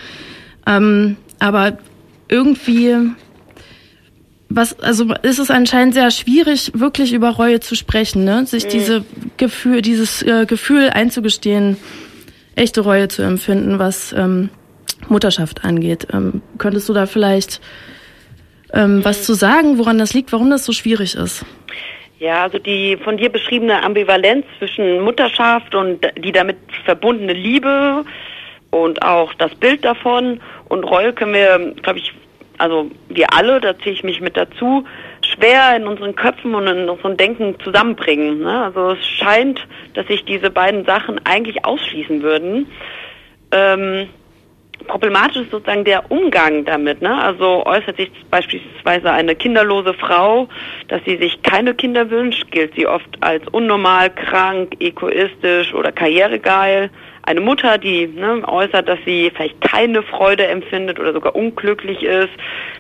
Ähm, 0.66 1.16
aber 1.40 1.76
irgendwie, 2.28 2.94
was, 4.48 4.78
also 4.80 5.12
ist 5.22 5.38
es 5.38 5.50
anscheinend 5.50 5.94
sehr 5.94 6.10
schwierig, 6.10 6.72
wirklich 6.74 7.12
über 7.12 7.30
Reue 7.30 7.60
zu 7.60 7.74
sprechen, 7.74 8.24
ne? 8.24 8.46
Sich 8.46 8.64
mhm. 8.64 8.68
diese 8.70 9.04
Gefühl, 9.36 9.82
dieses 9.82 10.22
äh, 10.22 10.46
Gefühl 10.46 10.90
einzugestehen, 10.90 11.76
echte 12.54 12.80
Reue 12.80 13.08
zu 13.08 13.22
empfinden, 13.22 13.78
was 13.78 14.12
ähm, 14.12 14.50
Mutterschaft 15.08 15.64
angeht. 15.64 16.08
Ähm, 16.12 16.42
könntest 16.58 16.88
du 16.88 16.94
da 16.94 17.06
vielleicht 17.06 17.60
ähm, 18.72 19.04
was 19.04 19.22
zu 19.24 19.34
sagen, 19.34 19.78
woran 19.78 19.98
das 19.98 20.14
liegt, 20.14 20.32
warum 20.32 20.50
das 20.50 20.64
so 20.64 20.72
schwierig 20.72 21.14
ist? 21.14 21.44
Ja, 22.18 22.44
also 22.44 22.58
die 22.58 22.96
von 22.96 23.16
dir 23.16 23.30
beschriebene 23.30 23.82
Ambivalenz 23.82 24.46
zwischen 24.58 25.00
Mutterschaft 25.00 25.74
und 25.74 26.06
die 26.18 26.32
damit 26.32 26.56
verbundene 26.84 27.34
Liebe 27.34 28.04
und 28.70 29.02
auch 29.02 29.34
das 29.34 29.54
Bild 29.54 29.84
davon 29.84 30.40
und 30.68 30.84
Reue 30.84 31.12
können 31.12 31.34
wir, 31.34 31.74
glaube 31.82 31.98
ich, 31.98 32.12
also 32.58 32.90
wir 33.08 33.32
alle, 33.32 33.60
da 33.60 33.78
ziehe 33.78 33.92
ich 33.92 34.04
mich 34.04 34.20
mit 34.20 34.36
dazu, 34.36 34.84
schwer 35.34 35.76
in 35.76 35.86
unseren 35.86 36.14
Köpfen 36.14 36.54
und 36.54 36.66
in 36.66 36.88
unserem 36.88 37.16
Denken 37.16 37.58
zusammenbringen. 37.60 38.40
Ne? 38.40 38.64
Also 38.64 38.90
es 38.90 39.06
scheint, 39.06 39.66
dass 39.94 40.06
sich 40.06 40.25
diese 40.25 40.50
beiden 40.50 40.84
Sachen 40.84 41.20
eigentlich 41.25 41.64
ausschließen 41.64 42.22
würden. 42.22 42.66
Ähm, 43.52 44.08
problematisch 44.86 45.42
ist 45.42 45.50
sozusagen 45.50 45.84
der 45.84 46.10
Umgang 46.10 46.64
damit. 46.64 47.02
Ne? 47.02 47.20
Also 47.20 47.64
äußert 47.66 47.96
sich 47.96 48.10
beispielsweise 48.30 49.10
eine 49.10 49.34
kinderlose 49.34 49.94
Frau, 49.94 50.48
dass 50.88 51.02
sie 51.04 51.16
sich 51.16 51.42
keine 51.42 51.75
Kinder 51.75 52.10
wünscht, 52.10 52.50
gilt 52.50 52.75
sie 52.75 52.86
oft 52.86 53.08
als 53.20 53.46
unnormal, 53.48 54.10
krank, 54.10 54.76
egoistisch 54.80 55.75
oder 55.75 55.92
karrieregeil. 55.92 56.90
Eine 57.26 57.40
Mutter, 57.40 57.76
die 57.76 58.06
ne, 58.06 58.42
äußert, 58.47 58.88
dass 58.88 59.00
sie 59.04 59.33
vielleicht 59.35 59.61
keine 59.61 60.04
Freude 60.04 60.47
empfindet 60.47 61.00
oder 61.00 61.12
sogar 61.12 61.35
unglücklich 61.35 62.02
ist, 62.04 62.30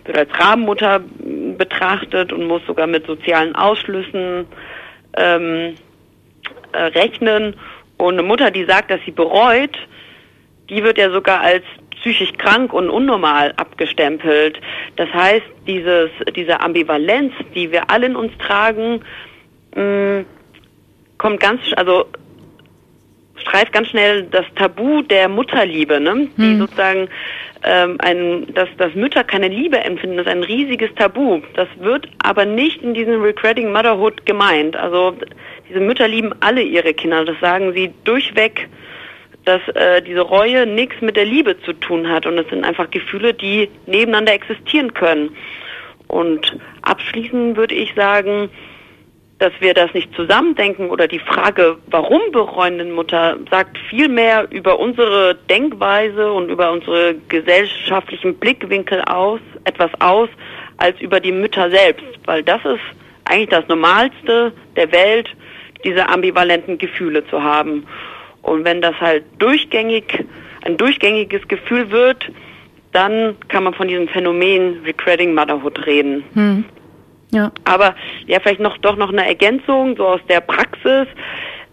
wird 0.04 0.16
als 0.16 0.30
Rabenmutter 0.38 1.00
betrachtet 1.58 2.32
und 2.32 2.46
muss 2.46 2.64
sogar 2.64 2.86
mit 2.86 3.06
sozialen 3.06 3.56
Ausschlüssen 3.56 4.46
ähm, 5.16 5.74
äh, 6.72 6.78
rechnen. 6.78 7.56
Und 7.96 8.14
eine 8.14 8.22
Mutter, 8.22 8.52
die 8.52 8.64
sagt, 8.64 8.90
dass 8.92 9.00
sie 9.04 9.10
bereut, 9.10 9.76
die 10.70 10.84
wird 10.84 10.96
ja 10.98 11.10
sogar 11.10 11.40
als 11.40 11.64
psychisch 11.96 12.32
krank 12.38 12.72
und 12.72 12.88
unnormal 12.88 13.52
abgestempelt. 13.56 14.60
Das 14.94 15.08
heißt, 15.12 15.46
dieses, 15.66 16.10
diese 16.36 16.60
Ambivalenz, 16.60 17.32
die 17.54 17.72
wir 17.72 17.90
alle 17.90 18.06
in 18.06 18.14
uns 18.14 18.32
tragen, 18.38 19.00
mh, 19.74 19.82
mm, 19.82 20.26
kommt 21.18 21.40
ganz, 21.40 21.60
also 21.74 22.06
streift 23.40 23.72
ganz 23.72 23.88
schnell 23.88 24.24
das 24.24 24.44
Tabu 24.54 25.02
der 25.02 25.28
Mutterliebe, 25.28 26.00
ne? 26.00 26.28
die 26.36 26.42
hm. 26.42 26.58
sozusagen 26.58 27.08
ähm, 27.64 27.96
ein, 28.00 28.46
dass, 28.54 28.68
dass 28.78 28.94
Mütter 28.94 29.24
keine 29.24 29.48
Liebe 29.48 29.78
empfinden, 29.78 30.16
das 30.16 30.26
ist 30.26 30.32
ein 30.32 30.42
riesiges 30.42 30.94
Tabu. 30.94 31.40
Das 31.54 31.68
wird 31.78 32.08
aber 32.22 32.44
nicht 32.44 32.82
in 32.82 32.94
diesem 32.94 33.22
Regretting 33.22 33.72
Motherhood 33.72 34.24
gemeint. 34.26 34.76
Also 34.76 35.16
diese 35.68 35.80
Mütter 35.80 36.08
lieben 36.08 36.32
alle 36.40 36.62
ihre 36.62 36.94
Kinder, 36.94 37.24
das 37.24 37.38
sagen 37.40 37.72
sie 37.72 37.92
durchweg 38.04 38.68
dass 39.46 39.62
äh, 39.68 40.02
diese 40.02 40.22
Reue 40.22 40.66
nichts 40.66 41.00
mit 41.00 41.16
der 41.16 41.24
Liebe 41.24 41.56
zu 41.62 41.72
tun 41.72 42.08
hat 42.08 42.26
und 42.26 42.36
es 42.36 42.48
sind 42.50 42.64
einfach 42.64 42.90
Gefühle, 42.90 43.32
die 43.32 43.70
nebeneinander 43.86 44.32
existieren 44.32 44.92
können. 44.92 45.36
Und 46.08 46.58
abschließend 46.82 47.56
würde 47.56 47.74
ich 47.74 47.94
sagen, 47.94 48.50
dass 49.38 49.52
wir 49.60 49.74
das 49.74 49.92
nicht 49.92 50.14
zusammendenken 50.14 50.88
oder 50.88 51.08
die 51.08 51.18
Frage, 51.18 51.76
warum 51.88 52.20
bereuen 52.32 52.92
Mutter, 52.92 53.36
sagt 53.50 53.76
viel 53.90 54.08
mehr 54.08 54.46
über 54.50 54.78
unsere 54.78 55.34
Denkweise 55.50 56.32
und 56.32 56.48
über 56.48 56.72
unsere 56.72 57.16
gesellschaftlichen 57.28 58.36
Blickwinkel 58.36 59.02
aus, 59.02 59.40
etwas 59.64 59.90
aus, 60.00 60.30
als 60.78 60.98
über 61.00 61.20
die 61.20 61.32
Mütter 61.32 61.70
selbst, 61.70 62.04
weil 62.24 62.42
das 62.42 62.64
ist 62.64 62.80
eigentlich 63.24 63.50
das 63.50 63.68
Normalste 63.68 64.52
der 64.74 64.90
Welt, 64.92 65.28
diese 65.84 66.08
ambivalenten 66.08 66.78
Gefühle 66.78 67.26
zu 67.26 67.42
haben. 67.42 67.86
Und 68.42 68.64
wenn 68.64 68.80
das 68.80 68.98
halt 69.00 69.24
durchgängig, 69.38 70.24
ein 70.62 70.76
durchgängiges 70.76 71.46
Gefühl 71.48 71.90
wird, 71.90 72.30
dann 72.92 73.36
kann 73.48 73.64
man 73.64 73.74
von 73.74 73.88
diesem 73.88 74.08
Phänomen 74.08 74.82
Regretting 74.84 75.34
Motherhood 75.34 75.84
reden. 75.86 76.24
Hm. 76.32 76.64
Ja. 77.36 77.52
Aber 77.64 77.94
ja, 78.26 78.40
vielleicht 78.40 78.60
noch 78.60 78.78
doch 78.78 78.96
noch 78.96 79.10
eine 79.12 79.26
Ergänzung 79.26 79.94
so 79.96 80.06
aus 80.06 80.20
der 80.26 80.40
Praxis. 80.40 81.06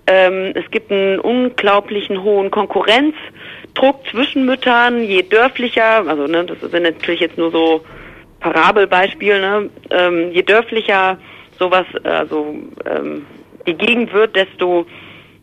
Ähm, 0.07 0.51
es 0.55 0.69
gibt 0.71 0.91
einen 0.91 1.19
unglaublichen 1.19 2.21
hohen 2.21 2.51
Konkurrenzdruck 2.51 4.05
zwischen 4.11 4.45
Müttern, 4.45 5.01
je 5.01 5.21
dörflicher, 5.21 6.05
also 6.05 6.27
ne, 6.27 6.43
das 6.43 6.59
sind 6.69 6.83
natürlich 6.83 7.21
jetzt 7.21 7.37
nur 7.37 7.51
so 7.51 7.85
Parabelbeispiele, 8.41 9.39
ne, 9.39 9.69
ähm, 9.91 10.31
je 10.33 10.41
dörflicher 10.41 11.17
sowas, 11.57 11.85
also 12.03 12.53
ähm, 12.85 13.25
die 13.65 13.75
Gegend 13.75 14.11
wird, 14.11 14.35
desto 14.35 14.85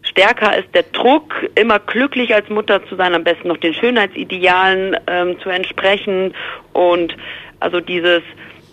stärker 0.03 0.59
ist 0.59 0.69
der 0.75 0.83
Druck, 0.83 1.33
immer 1.55 1.79
glücklich 1.79 2.35
als 2.35 2.51
Mutter 2.51 2.87
zu 2.89 2.97
sein, 2.97 3.15
am 3.15 3.25
besten 3.25 3.49
noch 3.49 3.57
den 3.57 3.73
Schönheitsidealen 3.73 4.99
ähm, 5.07 5.41
zu 5.41 5.49
entsprechen 5.49 6.35
und 6.75 7.17
also 7.61 7.81
dieses 7.81 8.23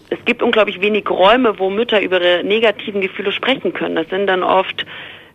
es 0.10 0.18
gibt 0.26 0.42
unglaublich 0.42 0.82
wenig 0.82 1.10
Räume, 1.10 1.60
wo 1.60 1.70
Mütter 1.70 2.02
über 2.02 2.22
ihre 2.22 2.44
negativen 2.44 3.02
Gefühle 3.02 3.32
sprechen 3.32 3.74
können. 3.74 3.96
Das 3.96 4.10
sind 4.10 4.28
dann 4.28 4.44
oft 4.44 4.86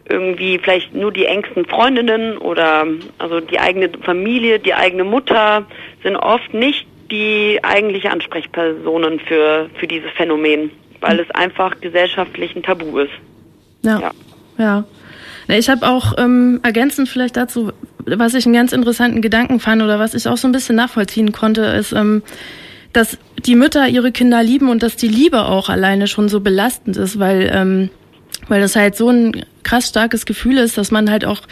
irgendwie 0.08 0.58
vielleicht 0.58 0.94
nur 0.94 1.12
die 1.12 1.26
engsten 1.26 1.64
Freundinnen 1.64 2.38
oder 2.38 2.86
also 3.18 3.40
die 3.40 3.58
eigene 3.58 3.90
Familie, 4.02 4.58
die 4.58 4.74
eigene 4.74 5.04
Mutter 5.04 5.66
sind 6.02 6.16
oft 6.16 6.52
nicht 6.52 6.86
die 7.10 7.60
eigentliche 7.62 8.10
Ansprechpersonen 8.10 9.20
für, 9.20 9.68
für 9.78 9.86
dieses 9.86 10.10
Phänomen, 10.12 10.70
weil 11.00 11.20
es 11.20 11.30
einfach 11.32 11.78
gesellschaftlich 11.80 12.56
ein 12.56 12.62
Tabu 12.62 12.98
ist. 12.98 13.12
Ja. 13.82 14.00
Ja. 14.00 14.12
ja. 14.58 14.84
Ich 15.48 15.68
habe 15.68 15.86
auch 15.86 16.14
ähm, 16.18 16.60
ergänzend 16.62 17.08
vielleicht 17.08 17.36
dazu, 17.36 17.72
was 18.06 18.34
ich 18.34 18.46
einen 18.46 18.54
ganz 18.54 18.72
interessanten 18.72 19.20
Gedanken 19.20 19.60
fand 19.60 19.82
oder 19.82 19.98
was 19.98 20.14
ich 20.14 20.26
auch 20.26 20.36
so 20.36 20.48
ein 20.48 20.52
bisschen 20.52 20.76
nachvollziehen 20.76 21.32
konnte, 21.32 21.62
ist, 21.62 21.92
ähm, 21.92 22.22
dass 22.92 23.18
die 23.46 23.56
Mütter 23.56 23.88
ihre 23.88 24.12
Kinder 24.12 24.42
lieben 24.42 24.68
und 24.68 24.82
dass 24.82 24.96
die 24.96 25.08
Liebe 25.08 25.44
auch 25.44 25.68
alleine 25.68 26.06
schon 26.06 26.28
so 26.28 26.40
belastend 26.40 26.96
ist, 26.96 27.18
weil, 27.18 27.50
ähm, 27.52 27.90
weil 28.48 28.60
das 28.60 28.76
halt 28.76 28.96
so 28.96 29.08
ein 29.08 29.44
krass 29.62 29.88
starkes 29.88 30.26
Gefühl 30.26 30.58
ist, 30.58 30.78
dass 30.78 30.90
man 30.90 31.10
halt 31.10 31.24
auch 31.24 31.42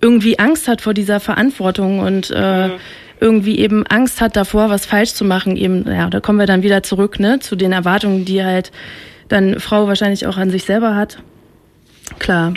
irgendwie 0.00 0.38
Angst 0.38 0.68
hat 0.68 0.80
vor 0.80 0.94
dieser 0.94 1.20
Verantwortung 1.20 2.00
und 2.00 2.32
äh, 2.34 2.68
mhm. 2.68 2.72
irgendwie 3.20 3.58
eben 3.58 3.86
Angst 3.86 4.20
hat 4.20 4.36
davor, 4.36 4.68
was 4.68 4.84
falsch 4.84 5.14
zu 5.14 5.24
machen. 5.24 5.56
Eben, 5.56 5.86
ja, 5.86 6.10
da 6.10 6.20
kommen 6.20 6.38
wir 6.38 6.46
dann 6.46 6.62
wieder 6.62 6.82
zurück, 6.82 7.20
ne, 7.20 7.38
zu 7.38 7.56
den 7.56 7.72
Erwartungen, 7.72 8.24
die 8.24 8.42
halt 8.44 8.72
dann 9.28 9.60
Frau 9.60 9.86
wahrscheinlich 9.86 10.26
auch 10.26 10.36
an 10.36 10.50
sich 10.50 10.64
selber 10.64 10.96
hat. 10.96 11.18
Klar. 12.22 12.52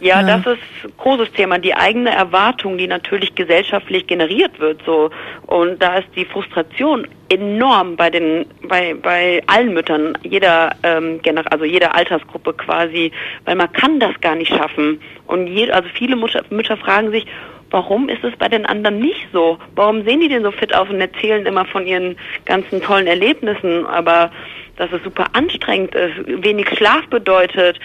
Ja, 0.00 0.20
ja, 0.20 0.38
das 0.38 0.40
ist 0.40 0.84
ein 0.84 0.92
großes 0.98 1.32
Thema. 1.32 1.58
Die 1.58 1.74
eigene 1.74 2.10
Erwartung, 2.10 2.76
die 2.76 2.86
natürlich 2.86 3.34
gesellschaftlich 3.34 4.06
generiert 4.06 4.60
wird, 4.60 4.82
so. 4.84 5.10
Und 5.46 5.82
da 5.82 5.98
ist 5.98 6.08
die 6.14 6.26
Frustration 6.26 7.06
enorm 7.30 7.96
bei 7.96 8.10
den, 8.10 8.44
bei, 8.68 8.94
bei 8.94 9.42
allen 9.46 9.72
Müttern, 9.72 10.16
jeder, 10.22 10.76
ähm, 10.82 11.20
also 11.50 11.64
jeder 11.64 11.94
Altersgruppe 11.94 12.52
quasi, 12.52 13.10
weil 13.46 13.56
man 13.56 13.72
kann 13.72 13.98
das 13.98 14.20
gar 14.20 14.34
nicht 14.34 14.54
schaffen. 14.54 15.00
Und 15.26 15.46
je, 15.46 15.70
also 15.70 15.88
viele 15.94 16.14
Mütter, 16.14 16.44
Mütter 16.50 16.76
fragen 16.76 17.10
sich, 17.10 17.26
warum 17.70 18.10
ist 18.10 18.22
es 18.22 18.36
bei 18.36 18.48
den 18.48 18.66
anderen 18.66 18.98
nicht 18.98 19.28
so? 19.32 19.58
Warum 19.74 20.04
sehen 20.04 20.20
die 20.20 20.28
denn 20.28 20.42
so 20.42 20.50
fit 20.50 20.74
aus 20.74 20.90
und 20.90 21.00
erzählen 21.00 21.46
immer 21.46 21.64
von 21.64 21.86
ihren 21.86 22.16
ganzen 22.44 22.82
tollen 22.82 23.06
Erlebnissen, 23.06 23.86
aber 23.86 24.30
dass 24.76 24.92
es 24.92 25.02
super 25.02 25.24
anstrengend 25.32 25.94
ist, 25.94 26.44
wenig 26.44 26.68
Schlaf 26.76 27.06
bedeutet, 27.08 27.80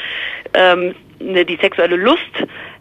ähm, 0.54 0.94
die 1.22 1.58
sexuelle 1.62 1.96
Lust 1.96 2.20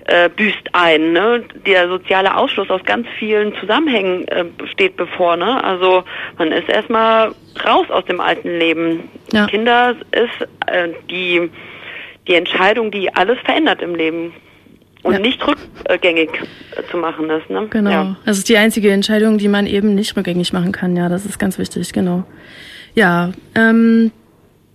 äh, 0.07 0.29
büßt 0.29 0.71
ein. 0.73 1.13
Ne? 1.13 1.45
Der 1.67 1.89
soziale 1.89 2.37
Ausschluss 2.37 2.71
aus 2.71 2.83
ganz 2.85 3.07
vielen 3.19 3.55
Zusammenhängen 3.61 4.27
äh, 4.29 4.45
steht 4.73 4.97
bevor. 4.97 5.37
Ne? 5.37 5.63
Also 5.63 6.05
man 6.39 6.53
ist 6.53 6.69
erstmal 6.69 7.33
raus 7.65 7.91
aus 7.91 8.05
dem 8.07 8.21
alten 8.21 8.59
Leben. 8.59 9.09
Ja. 9.33 9.47
Kinder 9.47 9.95
ist 10.13 10.49
äh, 10.67 10.89
die, 11.11 11.51
die 12.27 12.35
Entscheidung, 12.35 12.91
die 12.91 13.15
alles 13.15 13.39
verändert 13.45 13.83
im 13.83 13.95
Leben. 13.95 14.33
Und 15.03 15.15
ja. 15.15 15.19
nicht 15.19 15.41
rückgängig 15.47 16.29
zu 16.91 16.99
machen 16.99 17.31
ist. 17.31 17.49
Ne? 17.49 17.69
Genau. 17.71 17.91
Ja. 17.91 18.17
Das 18.27 18.37
ist 18.37 18.51
die 18.51 18.59
einzige 18.59 18.91
Entscheidung, 18.93 19.39
die 19.39 19.49
man 19.49 19.67
eben 19.67 19.95
nicht 19.95 20.15
rückgängig 20.15 20.53
machen 20.53 20.73
kann. 20.73 20.95
Ja, 20.95 21.09
das 21.09 21.25
ist 21.25 21.39
ganz 21.39 21.59
wichtig, 21.59 21.95
genau. 21.95 22.25
Ja, 22.95 23.33
ähm, 23.55 24.13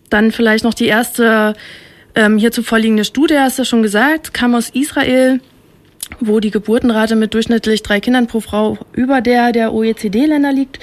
dann 0.10 0.32
vielleicht 0.32 0.64
noch 0.64 0.74
die 0.74 0.88
erste 0.88 1.54
ähm, 2.16 2.38
hierzu 2.38 2.64
vorliegende 2.64 3.06
Studie, 3.06 3.38
hast 3.38 3.60
du 3.60 3.66
schon 3.66 3.84
gesagt, 3.84 4.34
kam 4.34 4.56
aus 4.56 4.70
Israel, 4.70 5.40
wo 6.20 6.40
die 6.40 6.52
Geburtenrate 6.52 7.16
mit 7.16 7.34
durchschnittlich 7.34 7.84
drei 7.84 8.00
Kindern 8.00 8.28
pro 8.28 8.40
Frau 8.40 8.78
über 8.94 9.22
der 9.22 9.52
der 9.52 9.74
OECD-Länder 9.74 10.52
liegt. 10.52 10.80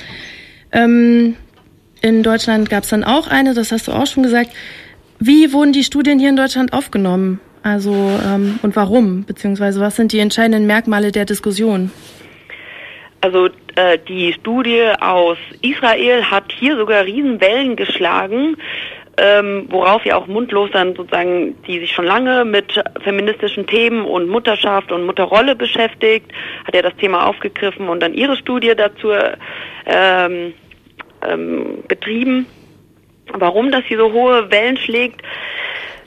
Ähm, 0.73 1.37
in 2.01 2.23
Deutschland 2.23 2.69
gab 2.69 2.83
es 2.83 2.91
dann 2.91 3.05
auch 3.05 3.29
eine, 3.29 3.55
das 3.55 3.73
hast 3.73 3.89
du 3.89 3.93
auch 3.93 4.07
schon 4.07 4.25
gesagt. 4.25 4.51
Wie 5.19 5.53
wurden 5.53 5.73
die 5.73 5.85
Studien 5.85 6.19
hier 6.19 6.31
in 6.31 6.37
Deutschland 6.37 6.73
aufgenommen? 6.73 7.41
Also 7.63 7.93
ähm, 7.93 8.59
und 8.63 8.75
warum? 8.75 9.25
Beziehungsweise 9.25 9.81
was 9.81 9.97
sind 9.97 10.13
die 10.13 10.19
entscheidenden 10.19 10.67
Merkmale 10.67 11.13
der 11.13 11.25
Diskussion? 11.25 11.93
Also 13.21 13.47
äh, 13.77 13.99
die 14.09 14.33
Studie 14.33 14.83
aus 15.01 15.39
Israel 15.61 16.25
hat 16.25 16.53
hier 16.59 16.77
sogar 16.77 17.05
Riesenwellen 17.05 17.77
geschlagen, 17.77 18.57
ähm, 19.19 19.67
worauf 19.69 20.05
ja 20.05 20.17
auch 20.17 20.27
mundlos 20.27 20.71
dann 20.73 20.95
sozusagen, 20.95 21.61
die 21.65 21.81
sich 21.81 21.93
schon 21.93 22.07
lange 22.07 22.45
mit 22.45 22.83
feministischen 23.03 23.67
Themen 23.67 24.05
und 24.05 24.29
Mutterschaft 24.29 24.91
und 24.91 25.05
Mutterrolle 25.05 25.55
beschäftigt, 25.55 26.31
hat 26.65 26.75
ja 26.75 26.83
das 26.83 26.97
Thema 26.97 27.27
aufgegriffen 27.27 27.89
und 27.89 28.01
dann 28.01 28.15
ihre 28.15 28.37
Studie 28.37 28.73
dazu 28.75 29.11
ähm, 29.87 30.55
ähm, 31.29 31.85
betrieben. 31.89 32.47
Warum 33.35 33.71
das 33.71 33.85
hier 33.85 33.99
so 33.99 34.13
hohe 34.13 34.51
Wellen 34.51 34.77
schlägt, 34.77 35.23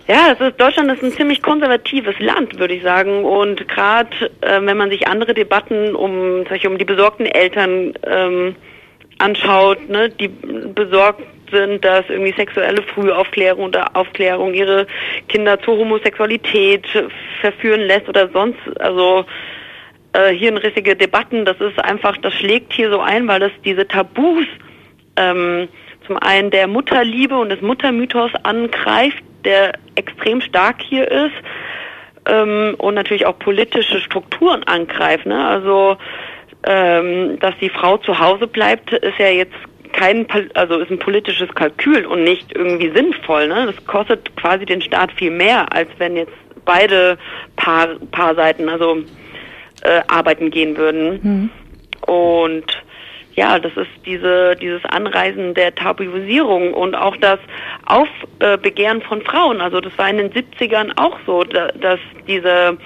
ja, 0.07 0.33
es 0.33 0.39
ist, 0.39 0.61
Deutschland 0.61 0.91
ist 0.91 1.03
ein 1.03 1.11
ziemlich 1.11 1.41
konservatives 1.41 2.19
Land, 2.19 2.59
würde 2.59 2.75
ich 2.75 2.83
sagen. 2.83 3.25
Und 3.25 3.67
gerade 3.67 4.31
äh, 4.41 4.61
wenn 4.61 4.77
man 4.77 4.91
sich 4.91 5.07
andere 5.07 5.33
Debatten 5.33 5.95
um, 5.95 6.43
sag 6.47 6.57
ich, 6.57 6.67
um 6.67 6.77
die 6.77 6.85
besorgten 6.85 7.25
Eltern 7.25 7.93
ähm, 8.03 8.55
anschaut, 9.17 9.89
ne, 9.89 10.09
die 10.09 10.27
besorgt 10.27 11.23
sind, 11.55 11.85
dass 11.85 12.05
irgendwie 12.09 12.33
sexuelle 12.33 12.81
Frühaufklärung 12.83 13.65
oder 13.65 13.95
Aufklärung 13.95 14.53
ihre 14.53 14.87
Kinder 15.27 15.59
zur 15.61 15.77
Homosexualität 15.77 16.85
verführen 17.41 17.81
lässt 17.81 18.09
oder 18.09 18.29
sonst, 18.29 18.59
also 18.79 19.25
äh, 20.13 20.33
hirnrissige 20.33 20.95
Debatten, 20.95 21.45
das 21.45 21.59
ist 21.59 21.79
einfach, 21.79 22.17
das 22.17 22.33
schlägt 22.33 22.73
hier 22.73 22.89
so 22.89 22.99
ein, 22.99 23.27
weil 23.27 23.39
das 23.39 23.51
diese 23.63 23.87
Tabus 23.87 24.45
ähm, 25.17 25.67
zum 26.05 26.17
einen 26.17 26.51
der 26.51 26.67
Mutterliebe 26.67 27.37
und 27.37 27.49
des 27.49 27.61
Muttermythos 27.61 28.31
angreift, 28.43 29.23
der 29.43 29.73
extrem 29.95 30.41
stark 30.41 30.81
hier 30.81 31.09
ist 31.09 31.33
ähm, 32.27 32.75
und 32.77 32.95
natürlich 32.95 33.25
auch 33.25 33.37
politische 33.39 33.99
Strukturen 33.99 34.63
angreift. 34.63 35.25
Ne? 35.25 35.47
Also 35.47 35.97
ähm, 36.65 37.37
dass 37.39 37.53
die 37.61 37.69
Frau 37.69 37.97
zu 37.97 38.19
Hause 38.19 38.47
bleibt, 38.47 38.91
ist 38.91 39.19
ja 39.19 39.27
jetzt 39.27 39.55
kein, 39.95 40.27
also 40.53 40.79
ist 40.79 40.91
ein 40.91 40.99
politisches 40.99 41.53
Kalkül 41.55 42.05
und 42.05 42.23
nicht 42.23 42.53
irgendwie 42.53 42.91
sinnvoll. 42.91 43.47
Ne? 43.47 43.65
Das 43.65 43.85
kostet 43.85 44.35
quasi 44.35 44.65
den 44.65 44.81
Staat 44.81 45.11
viel 45.13 45.31
mehr, 45.31 45.71
als 45.73 45.89
wenn 45.97 46.17
jetzt 46.17 46.33
beide 46.65 47.17
Paar, 47.55 47.87
Paarseiten 48.11 48.67
also 48.67 48.97
äh, 49.83 50.01
arbeiten 50.07 50.51
gehen 50.51 50.75
würden. 50.75 51.19
Mhm. 51.23 51.49
Und 52.13 52.65
ja, 53.35 53.59
das 53.59 53.71
ist 53.75 53.89
diese, 54.05 54.55
dieses 54.55 54.83
Anreisen 54.85 55.53
der 55.53 55.73
Tabuisierung 55.75 56.73
und 56.73 56.95
auch 56.95 57.17
das 57.17 57.39
Aufbegehren 57.85 59.01
von 59.01 59.21
Frauen. 59.21 59.61
Also 59.61 59.81
das 59.81 59.97
war 59.97 60.09
in 60.09 60.17
den 60.17 60.31
70ern 60.31 60.91
auch 60.97 61.17
so, 61.25 61.43
dass 61.43 61.99
diese, 62.27 62.77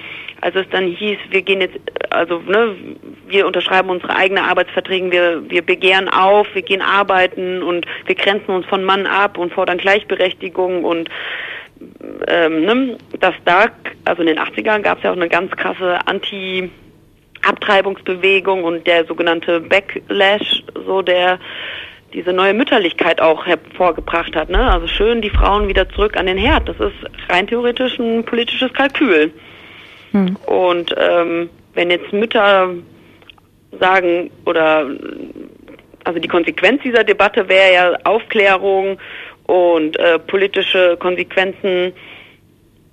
als 0.42 0.56
es 0.56 0.70
dann 0.70 0.88
hieß, 0.88 1.18
wir 1.30 1.42
gehen 1.42 1.62
jetzt, 1.62 1.78
also 2.10 2.40
ne, 2.40 2.76
wir 3.28 3.46
unterschreiben 3.46 3.90
unsere 3.90 4.16
eigenen 4.16 4.44
Arbeitsverträge, 4.44 5.12
wir, 5.12 5.50
wir 5.50 5.62
begehren 5.62 6.10
auf, 6.10 6.48
wir 6.54 6.62
gehen 6.62 6.82
arbeiten 6.82 7.62
und 7.64 7.86
wir 8.06 8.16
grenzen 8.16 8.52
uns 8.52 8.66
von 8.66 8.84
Mann 8.84 9.06
ab 9.06 9.38
und 9.38 9.54
fordern 9.54 9.78
Gleichberechtigung 9.78 10.84
und 10.84 11.10
ähm, 12.28 12.66
ne, 12.66 12.98
dass 13.20 13.36
da, 13.46 13.68
also 14.06 14.22
in 14.22 14.28
den 14.28 14.40
80ern 14.40 14.82
gab 14.82 14.98
es 14.98 15.04
ja 15.04 15.12
auch 15.12 15.16
eine 15.16 15.30
ganz 15.30 15.52
krasse 15.52 16.00
Anti- 16.06 16.70
Abtreibungsbewegung 17.48 18.64
und 18.64 18.86
der 18.86 19.06
sogenannte 19.06 19.62
Backlash, 19.62 20.64
so 20.86 21.02
der 21.02 21.40
diese 22.14 22.34
neue 22.34 22.54
Mütterlichkeit 22.54 23.22
auch 23.22 23.46
hervorgebracht 23.46 24.36
hat. 24.36 24.50
Ne? 24.50 24.60
Also 24.60 24.88
schön 24.88 25.22
die 25.22 25.30
Frauen 25.30 25.68
wieder 25.68 25.88
zurück 25.90 26.18
an 26.18 26.26
den 26.26 26.38
Herd. 26.38 26.68
Das 26.68 26.80
ist 26.80 27.30
rein 27.30 27.48
theoretisch 27.48 28.00
ein 28.00 28.26
politisches 28.26 28.74
Kalkül. 28.74 29.32
Hm. 30.12 30.36
Und 30.46 30.94
ähm, 30.98 31.50
wenn 31.74 31.92
jetzt 31.92 32.12
Mütter 32.12 32.74
sagen 33.80 34.32
oder 34.46 34.90
also 36.04 36.20
die 36.20 36.28
Konsequenz 36.28 36.82
dieser 36.84 37.04
Debatte 37.04 37.48
wäre 37.48 37.74
ja 37.74 37.94
Aufklärung 38.04 38.98
und 39.46 39.98
äh, 39.98 40.20
politische 40.20 40.98
Konsequenzen 40.98 41.94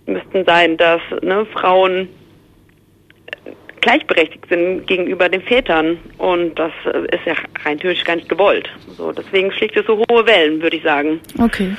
müssten 0.07 0.45
sein, 0.45 0.77
dass 0.77 1.01
ne, 1.23 1.47
Frauen 1.47 2.09
gleichberechtigt 3.81 4.47
sind 4.49 4.87
gegenüber 4.87 5.29
den 5.29 5.43
Vätern. 5.43 5.99
Und 6.19 6.59
das 6.59 6.73
ist 7.13 7.25
ja 7.25 7.35
rein 7.65 7.79
theoretisch 7.79 8.05
gar 8.05 8.17
nicht 8.17 8.29
gewollt. 8.29 8.69
So, 8.97 9.13
deswegen 9.13 9.53
schlägt 9.53 9.77
es 9.77 9.87
so 9.87 10.03
hohe 10.11 10.27
Wellen, 10.27 10.61
würde 10.61 10.77
ich 10.77 10.83
sagen. 10.83 11.21
Okay. 11.39 11.77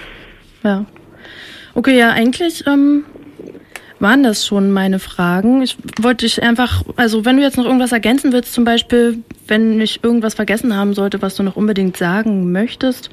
Ja. 0.64 0.86
Okay, 1.76 1.98
ja, 1.98 2.12
eigentlich 2.12 2.66
ähm, 2.66 3.06
waren 4.00 4.24
das 4.24 4.46
schon 4.46 4.72
meine 4.72 5.00
Fragen. 5.00 5.62
Ich 5.62 5.78
wollte 6.02 6.26
dich 6.26 6.42
einfach, 6.42 6.84
also 6.96 7.26
wenn 7.26 7.38
du 7.38 7.44
jetzt 7.44 7.58
noch 7.58 7.66
irgendwas 7.66 7.92
ergänzen 7.92 8.32
willst, 8.32 8.54
zum 8.54 8.64
Beispiel, 8.64 9.20
wenn 9.48 9.80
ich 9.82 10.04
irgendwas 10.04 10.36
vergessen 10.36 10.76
haben 10.76 10.94
sollte, 10.94 11.22
was 11.22 11.36
du 11.36 11.44
noch 11.44 11.56
unbedingt 11.56 11.98
sagen 11.98 12.52
möchtest, 12.52 13.10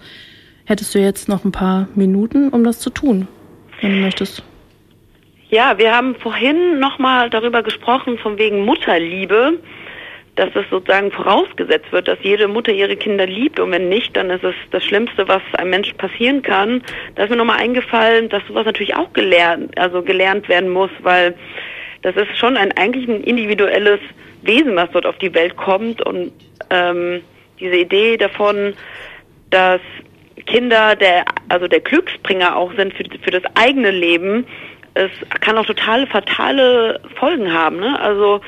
hättest 0.64 0.94
du 0.94 0.98
jetzt 0.98 1.28
noch 1.28 1.44
ein 1.44 1.52
paar 1.52 1.88
Minuten, 1.94 2.48
um 2.48 2.64
das 2.64 2.80
zu 2.80 2.90
tun, 2.90 3.28
wenn 3.80 3.92
du 3.92 4.00
möchtest. 4.00 4.42
Ja, 5.50 5.78
wir 5.78 5.94
haben 5.94 6.16
vorhin 6.16 6.80
nochmal 6.80 7.30
darüber 7.30 7.62
gesprochen, 7.62 8.18
von 8.18 8.38
wegen 8.38 8.64
Mutterliebe, 8.64 9.58
dass 10.36 10.50
es 10.54 10.68
sozusagen 10.70 11.12
vorausgesetzt 11.12 11.92
wird, 11.92 12.08
dass 12.08 12.18
jede 12.22 12.48
Mutter 12.48 12.72
ihre 12.72 12.96
Kinder 12.96 13.26
liebt 13.26 13.60
und 13.60 13.70
wenn 13.70 13.88
nicht, 13.88 14.16
dann 14.16 14.30
ist 14.30 14.42
es 14.42 14.54
das 14.70 14.84
Schlimmste, 14.84 15.28
was 15.28 15.42
einem 15.56 15.70
Menschen 15.70 15.96
passieren 15.96 16.42
kann. 16.42 16.82
Da 17.14 17.24
ist 17.24 17.30
mir 17.30 17.36
nochmal 17.36 17.60
eingefallen, 17.60 18.28
dass 18.28 18.42
sowas 18.48 18.66
natürlich 18.66 18.96
auch 18.96 19.12
gelernt, 19.12 19.78
also 19.78 20.02
gelernt 20.02 20.48
werden 20.48 20.70
muss, 20.70 20.90
weil 21.02 21.34
das 22.02 22.16
ist 22.16 22.36
schon 22.36 22.56
ein 22.56 22.72
eigentlich 22.76 23.08
ein 23.08 23.22
individuelles 23.22 24.00
Wesen, 24.42 24.74
was 24.76 24.90
dort 24.90 25.06
auf 25.06 25.18
die 25.18 25.34
Welt 25.34 25.56
kommt 25.56 26.02
und 26.02 26.32
ähm, 26.70 27.22
diese 27.60 27.76
Idee 27.76 28.16
davon, 28.16 28.74
dass 29.50 29.80
Kinder 30.46 30.96
der 30.96 31.24
also 31.48 31.68
der 31.68 31.80
Glücksbringer 31.80 32.56
auch 32.56 32.74
sind 32.74 32.92
für, 32.94 33.04
für 33.22 33.30
das 33.30 33.44
eigene 33.54 33.92
Leben, 33.92 34.46
es 34.94 35.10
kann 35.40 35.58
auch 35.58 35.66
totale 35.66 36.06
fatale 36.06 37.00
Folgen 37.16 37.52
haben. 37.52 37.80
Ne? 37.80 37.98
Also 38.00 38.40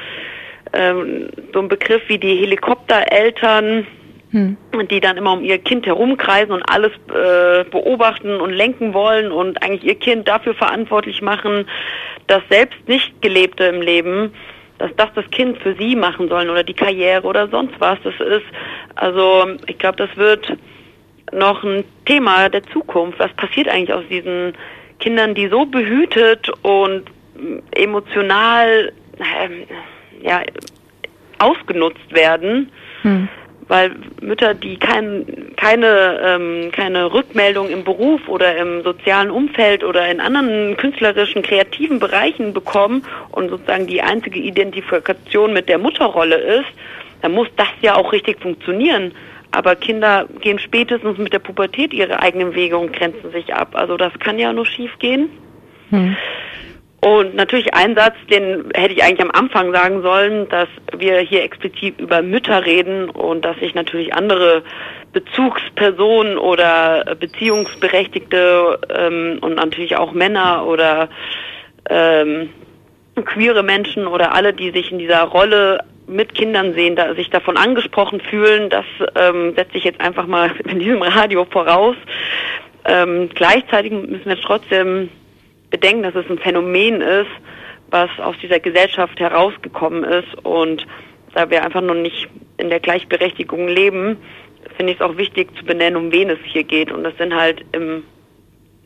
ähm, 0.72 1.28
so 1.52 1.60
ein 1.60 1.68
Begriff 1.68 2.02
wie 2.08 2.18
die 2.18 2.36
Helikoptereltern, 2.36 3.86
hm. 4.30 4.56
die 4.90 5.00
dann 5.00 5.16
immer 5.16 5.32
um 5.32 5.44
ihr 5.44 5.58
Kind 5.58 5.86
herumkreisen 5.86 6.52
und 6.52 6.62
alles 6.62 6.92
äh, 7.08 7.64
beobachten 7.70 8.40
und 8.40 8.50
lenken 8.50 8.92
wollen 8.92 9.30
und 9.32 9.62
eigentlich 9.62 9.84
ihr 9.84 9.94
Kind 9.94 10.28
dafür 10.28 10.54
verantwortlich 10.54 11.22
machen, 11.22 11.66
dass 12.26 12.42
selbst 12.50 12.88
nicht 12.88 13.22
gelebte 13.22 13.64
im 13.64 13.80
Leben, 13.80 14.32
dass 14.78 14.90
das 14.96 15.08
das 15.14 15.30
Kind 15.30 15.58
für 15.58 15.74
sie 15.74 15.96
machen 15.96 16.28
sollen 16.28 16.50
oder 16.50 16.64
die 16.64 16.74
Karriere 16.74 17.22
oder 17.22 17.48
sonst 17.48 17.74
was. 17.78 17.98
Das 18.02 18.14
ist, 18.14 18.46
also 18.94 19.46
ich 19.66 19.78
glaube, 19.78 19.96
das 19.96 20.14
wird 20.16 20.52
noch 21.32 21.64
ein 21.64 21.84
Thema 22.04 22.48
der 22.48 22.62
Zukunft. 22.64 23.18
Was 23.18 23.32
passiert 23.34 23.68
eigentlich 23.68 23.92
aus 23.92 24.04
diesen 24.10 24.54
Kindern, 25.00 25.34
die 25.34 25.48
so 25.48 25.66
behütet 25.66 26.50
und 26.62 27.04
emotional 27.72 28.92
ähm, 29.18 29.66
ja, 30.26 30.42
ausgenutzt 31.38 32.12
werden, 32.14 32.70
hm. 33.02 33.28
weil 33.68 33.92
Mütter, 34.20 34.54
die 34.54 34.76
kein, 34.76 35.52
keine, 35.56 36.20
ähm, 36.24 36.70
keine 36.72 37.12
Rückmeldung 37.12 37.68
im 37.68 37.84
Beruf 37.84 38.28
oder 38.28 38.56
im 38.56 38.82
sozialen 38.82 39.30
Umfeld 39.30 39.84
oder 39.84 40.08
in 40.08 40.20
anderen 40.20 40.76
künstlerischen, 40.76 41.42
kreativen 41.42 41.98
Bereichen 41.98 42.52
bekommen 42.52 43.04
und 43.32 43.50
sozusagen 43.50 43.86
die 43.86 44.02
einzige 44.02 44.40
Identifikation 44.40 45.52
mit 45.52 45.68
der 45.68 45.78
Mutterrolle 45.78 46.36
ist, 46.36 46.68
dann 47.22 47.32
muss 47.32 47.48
das 47.56 47.68
ja 47.82 47.94
auch 47.94 48.12
richtig 48.12 48.40
funktionieren. 48.40 49.12
Aber 49.52 49.74
Kinder 49.76 50.26
gehen 50.40 50.58
spätestens 50.58 51.16
mit 51.18 51.32
der 51.32 51.38
Pubertät 51.38 51.94
ihre 51.94 52.20
eigenen 52.20 52.54
Wege 52.54 52.76
und 52.76 52.92
grenzen 52.92 53.30
sich 53.32 53.54
ab. 53.54 53.70
Also 53.72 53.96
das 53.96 54.12
kann 54.18 54.38
ja 54.38 54.52
nur 54.52 54.66
schief 54.66 54.90
gehen. 54.98 55.30
Hm. 55.90 56.16
Und 57.06 57.36
natürlich 57.36 57.72
ein 57.72 57.94
Satz, 57.94 58.16
den 58.32 58.68
hätte 58.74 58.92
ich 58.92 59.04
eigentlich 59.04 59.22
am 59.22 59.30
Anfang 59.30 59.72
sagen 59.72 60.02
sollen, 60.02 60.48
dass 60.48 60.66
wir 60.98 61.20
hier 61.20 61.44
explizit 61.44 62.00
über 62.00 62.20
Mütter 62.20 62.66
reden 62.66 63.10
und 63.10 63.44
dass 63.44 63.56
sich 63.58 63.76
natürlich 63.76 64.12
andere 64.12 64.64
Bezugspersonen 65.12 66.36
oder 66.36 67.14
Beziehungsberechtigte 67.14 68.80
ähm, 68.88 69.38
und 69.40 69.54
natürlich 69.54 69.94
auch 69.96 70.14
Männer 70.14 70.66
oder 70.66 71.08
ähm, 71.88 72.50
queere 73.24 73.62
Menschen 73.62 74.08
oder 74.08 74.34
alle, 74.34 74.52
die 74.52 74.72
sich 74.72 74.90
in 74.90 74.98
dieser 74.98 75.22
Rolle 75.22 75.84
mit 76.08 76.34
Kindern 76.34 76.74
sehen, 76.74 76.96
da, 76.96 77.14
sich 77.14 77.30
davon 77.30 77.56
angesprochen 77.56 78.20
fühlen, 78.20 78.68
das 78.68 78.84
ähm, 79.14 79.54
setze 79.54 79.78
ich 79.78 79.84
jetzt 79.84 80.00
einfach 80.00 80.26
mal 80.26 80.50
in 80.64 80.80
diesem 80.80 81.02
Radio 81.02 81.44
voraus. 81.44 81.94
Ähm, 82.84 83.28
gleichzeitig 83.32 83.92
müssen 83.92 84.24
wir 84.24 84.40
trotzdem 84.40 85.08
bedenken, 85.70 86.02
dass 86.02 86.14
es 86.14 86.28
ein 86.30 86.38
Phänomen 86.38 87.00
ist, 87.00 87.30
was 87.90 88.10
aus 88.18 88.36
dieser 88.42 88.60
Gesellschaft 88.60 89.18
herausgekommen 89.20 90.04
ist 90.04 90.34
und 90.44 90.86
da 91.34 91.50
wir 91.50 91.62
einfach 91.64 91.82
noch 91.82 91.94
nicht 91.94 92.28
in 92.56 92.70
der 92.70 92.80
Gleichberechtigung 92.80 93.68
leben, 93.68 94.16
finde 94.76 94.92
ich 94.92 95.00
es 95.00 95.04
auch 95.04 95.16
wichtig 95.16 95.54
zu 95.56 95.64
benennen, 95.64 95.96
um 95.96 96.12
wen 96.12 96.30
es 96.30 96.38
hier 96.44 96.64
geht. 96.64 96.90
Und 96.90 97.04
das 97.04 97.16
sind 97.18 97.34
halt 97.34 97.64
im 97.72 98.04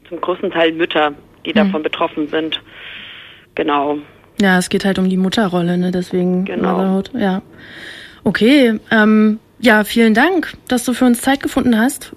zum 0.09 0.21
größten 0.21 0.51
Teil 0.51 0.73
Mütter, 0.73 1.15
die 1.47 1.53
davon 1.53 1.75
hm. 1.75 1.83
betroffen 1.85 2.29
sind. 2.29 2.61
Genau. 3.55 3.99
Ja, 4.41 4.59
es 4.59 4.69
geht 4.69 4.85
halt 4.85 4.99
um 4.99 5.09
die 5.09 5.17
Mutterrolle, 5.17 5.79
ne? 5.79 5.93
Deswegen 5.93 6.45
genau. 6.45 6.73
Motherhood. 6.73 7.11
Ja. 7.15 7.43
Okay. 8.25 8.81
Ähm, 8.91 9.39
ja, 9.61 9.85
vielen 9.85 10.15
Dank, 10.15 10.55
dass 10.69 10.85
du 10.85 10.93
für 10.93 11.05
uns 11.05 11.21
Zeit 11.21 11.43
gefunden 11.43 11.79
hast 11.79 12.13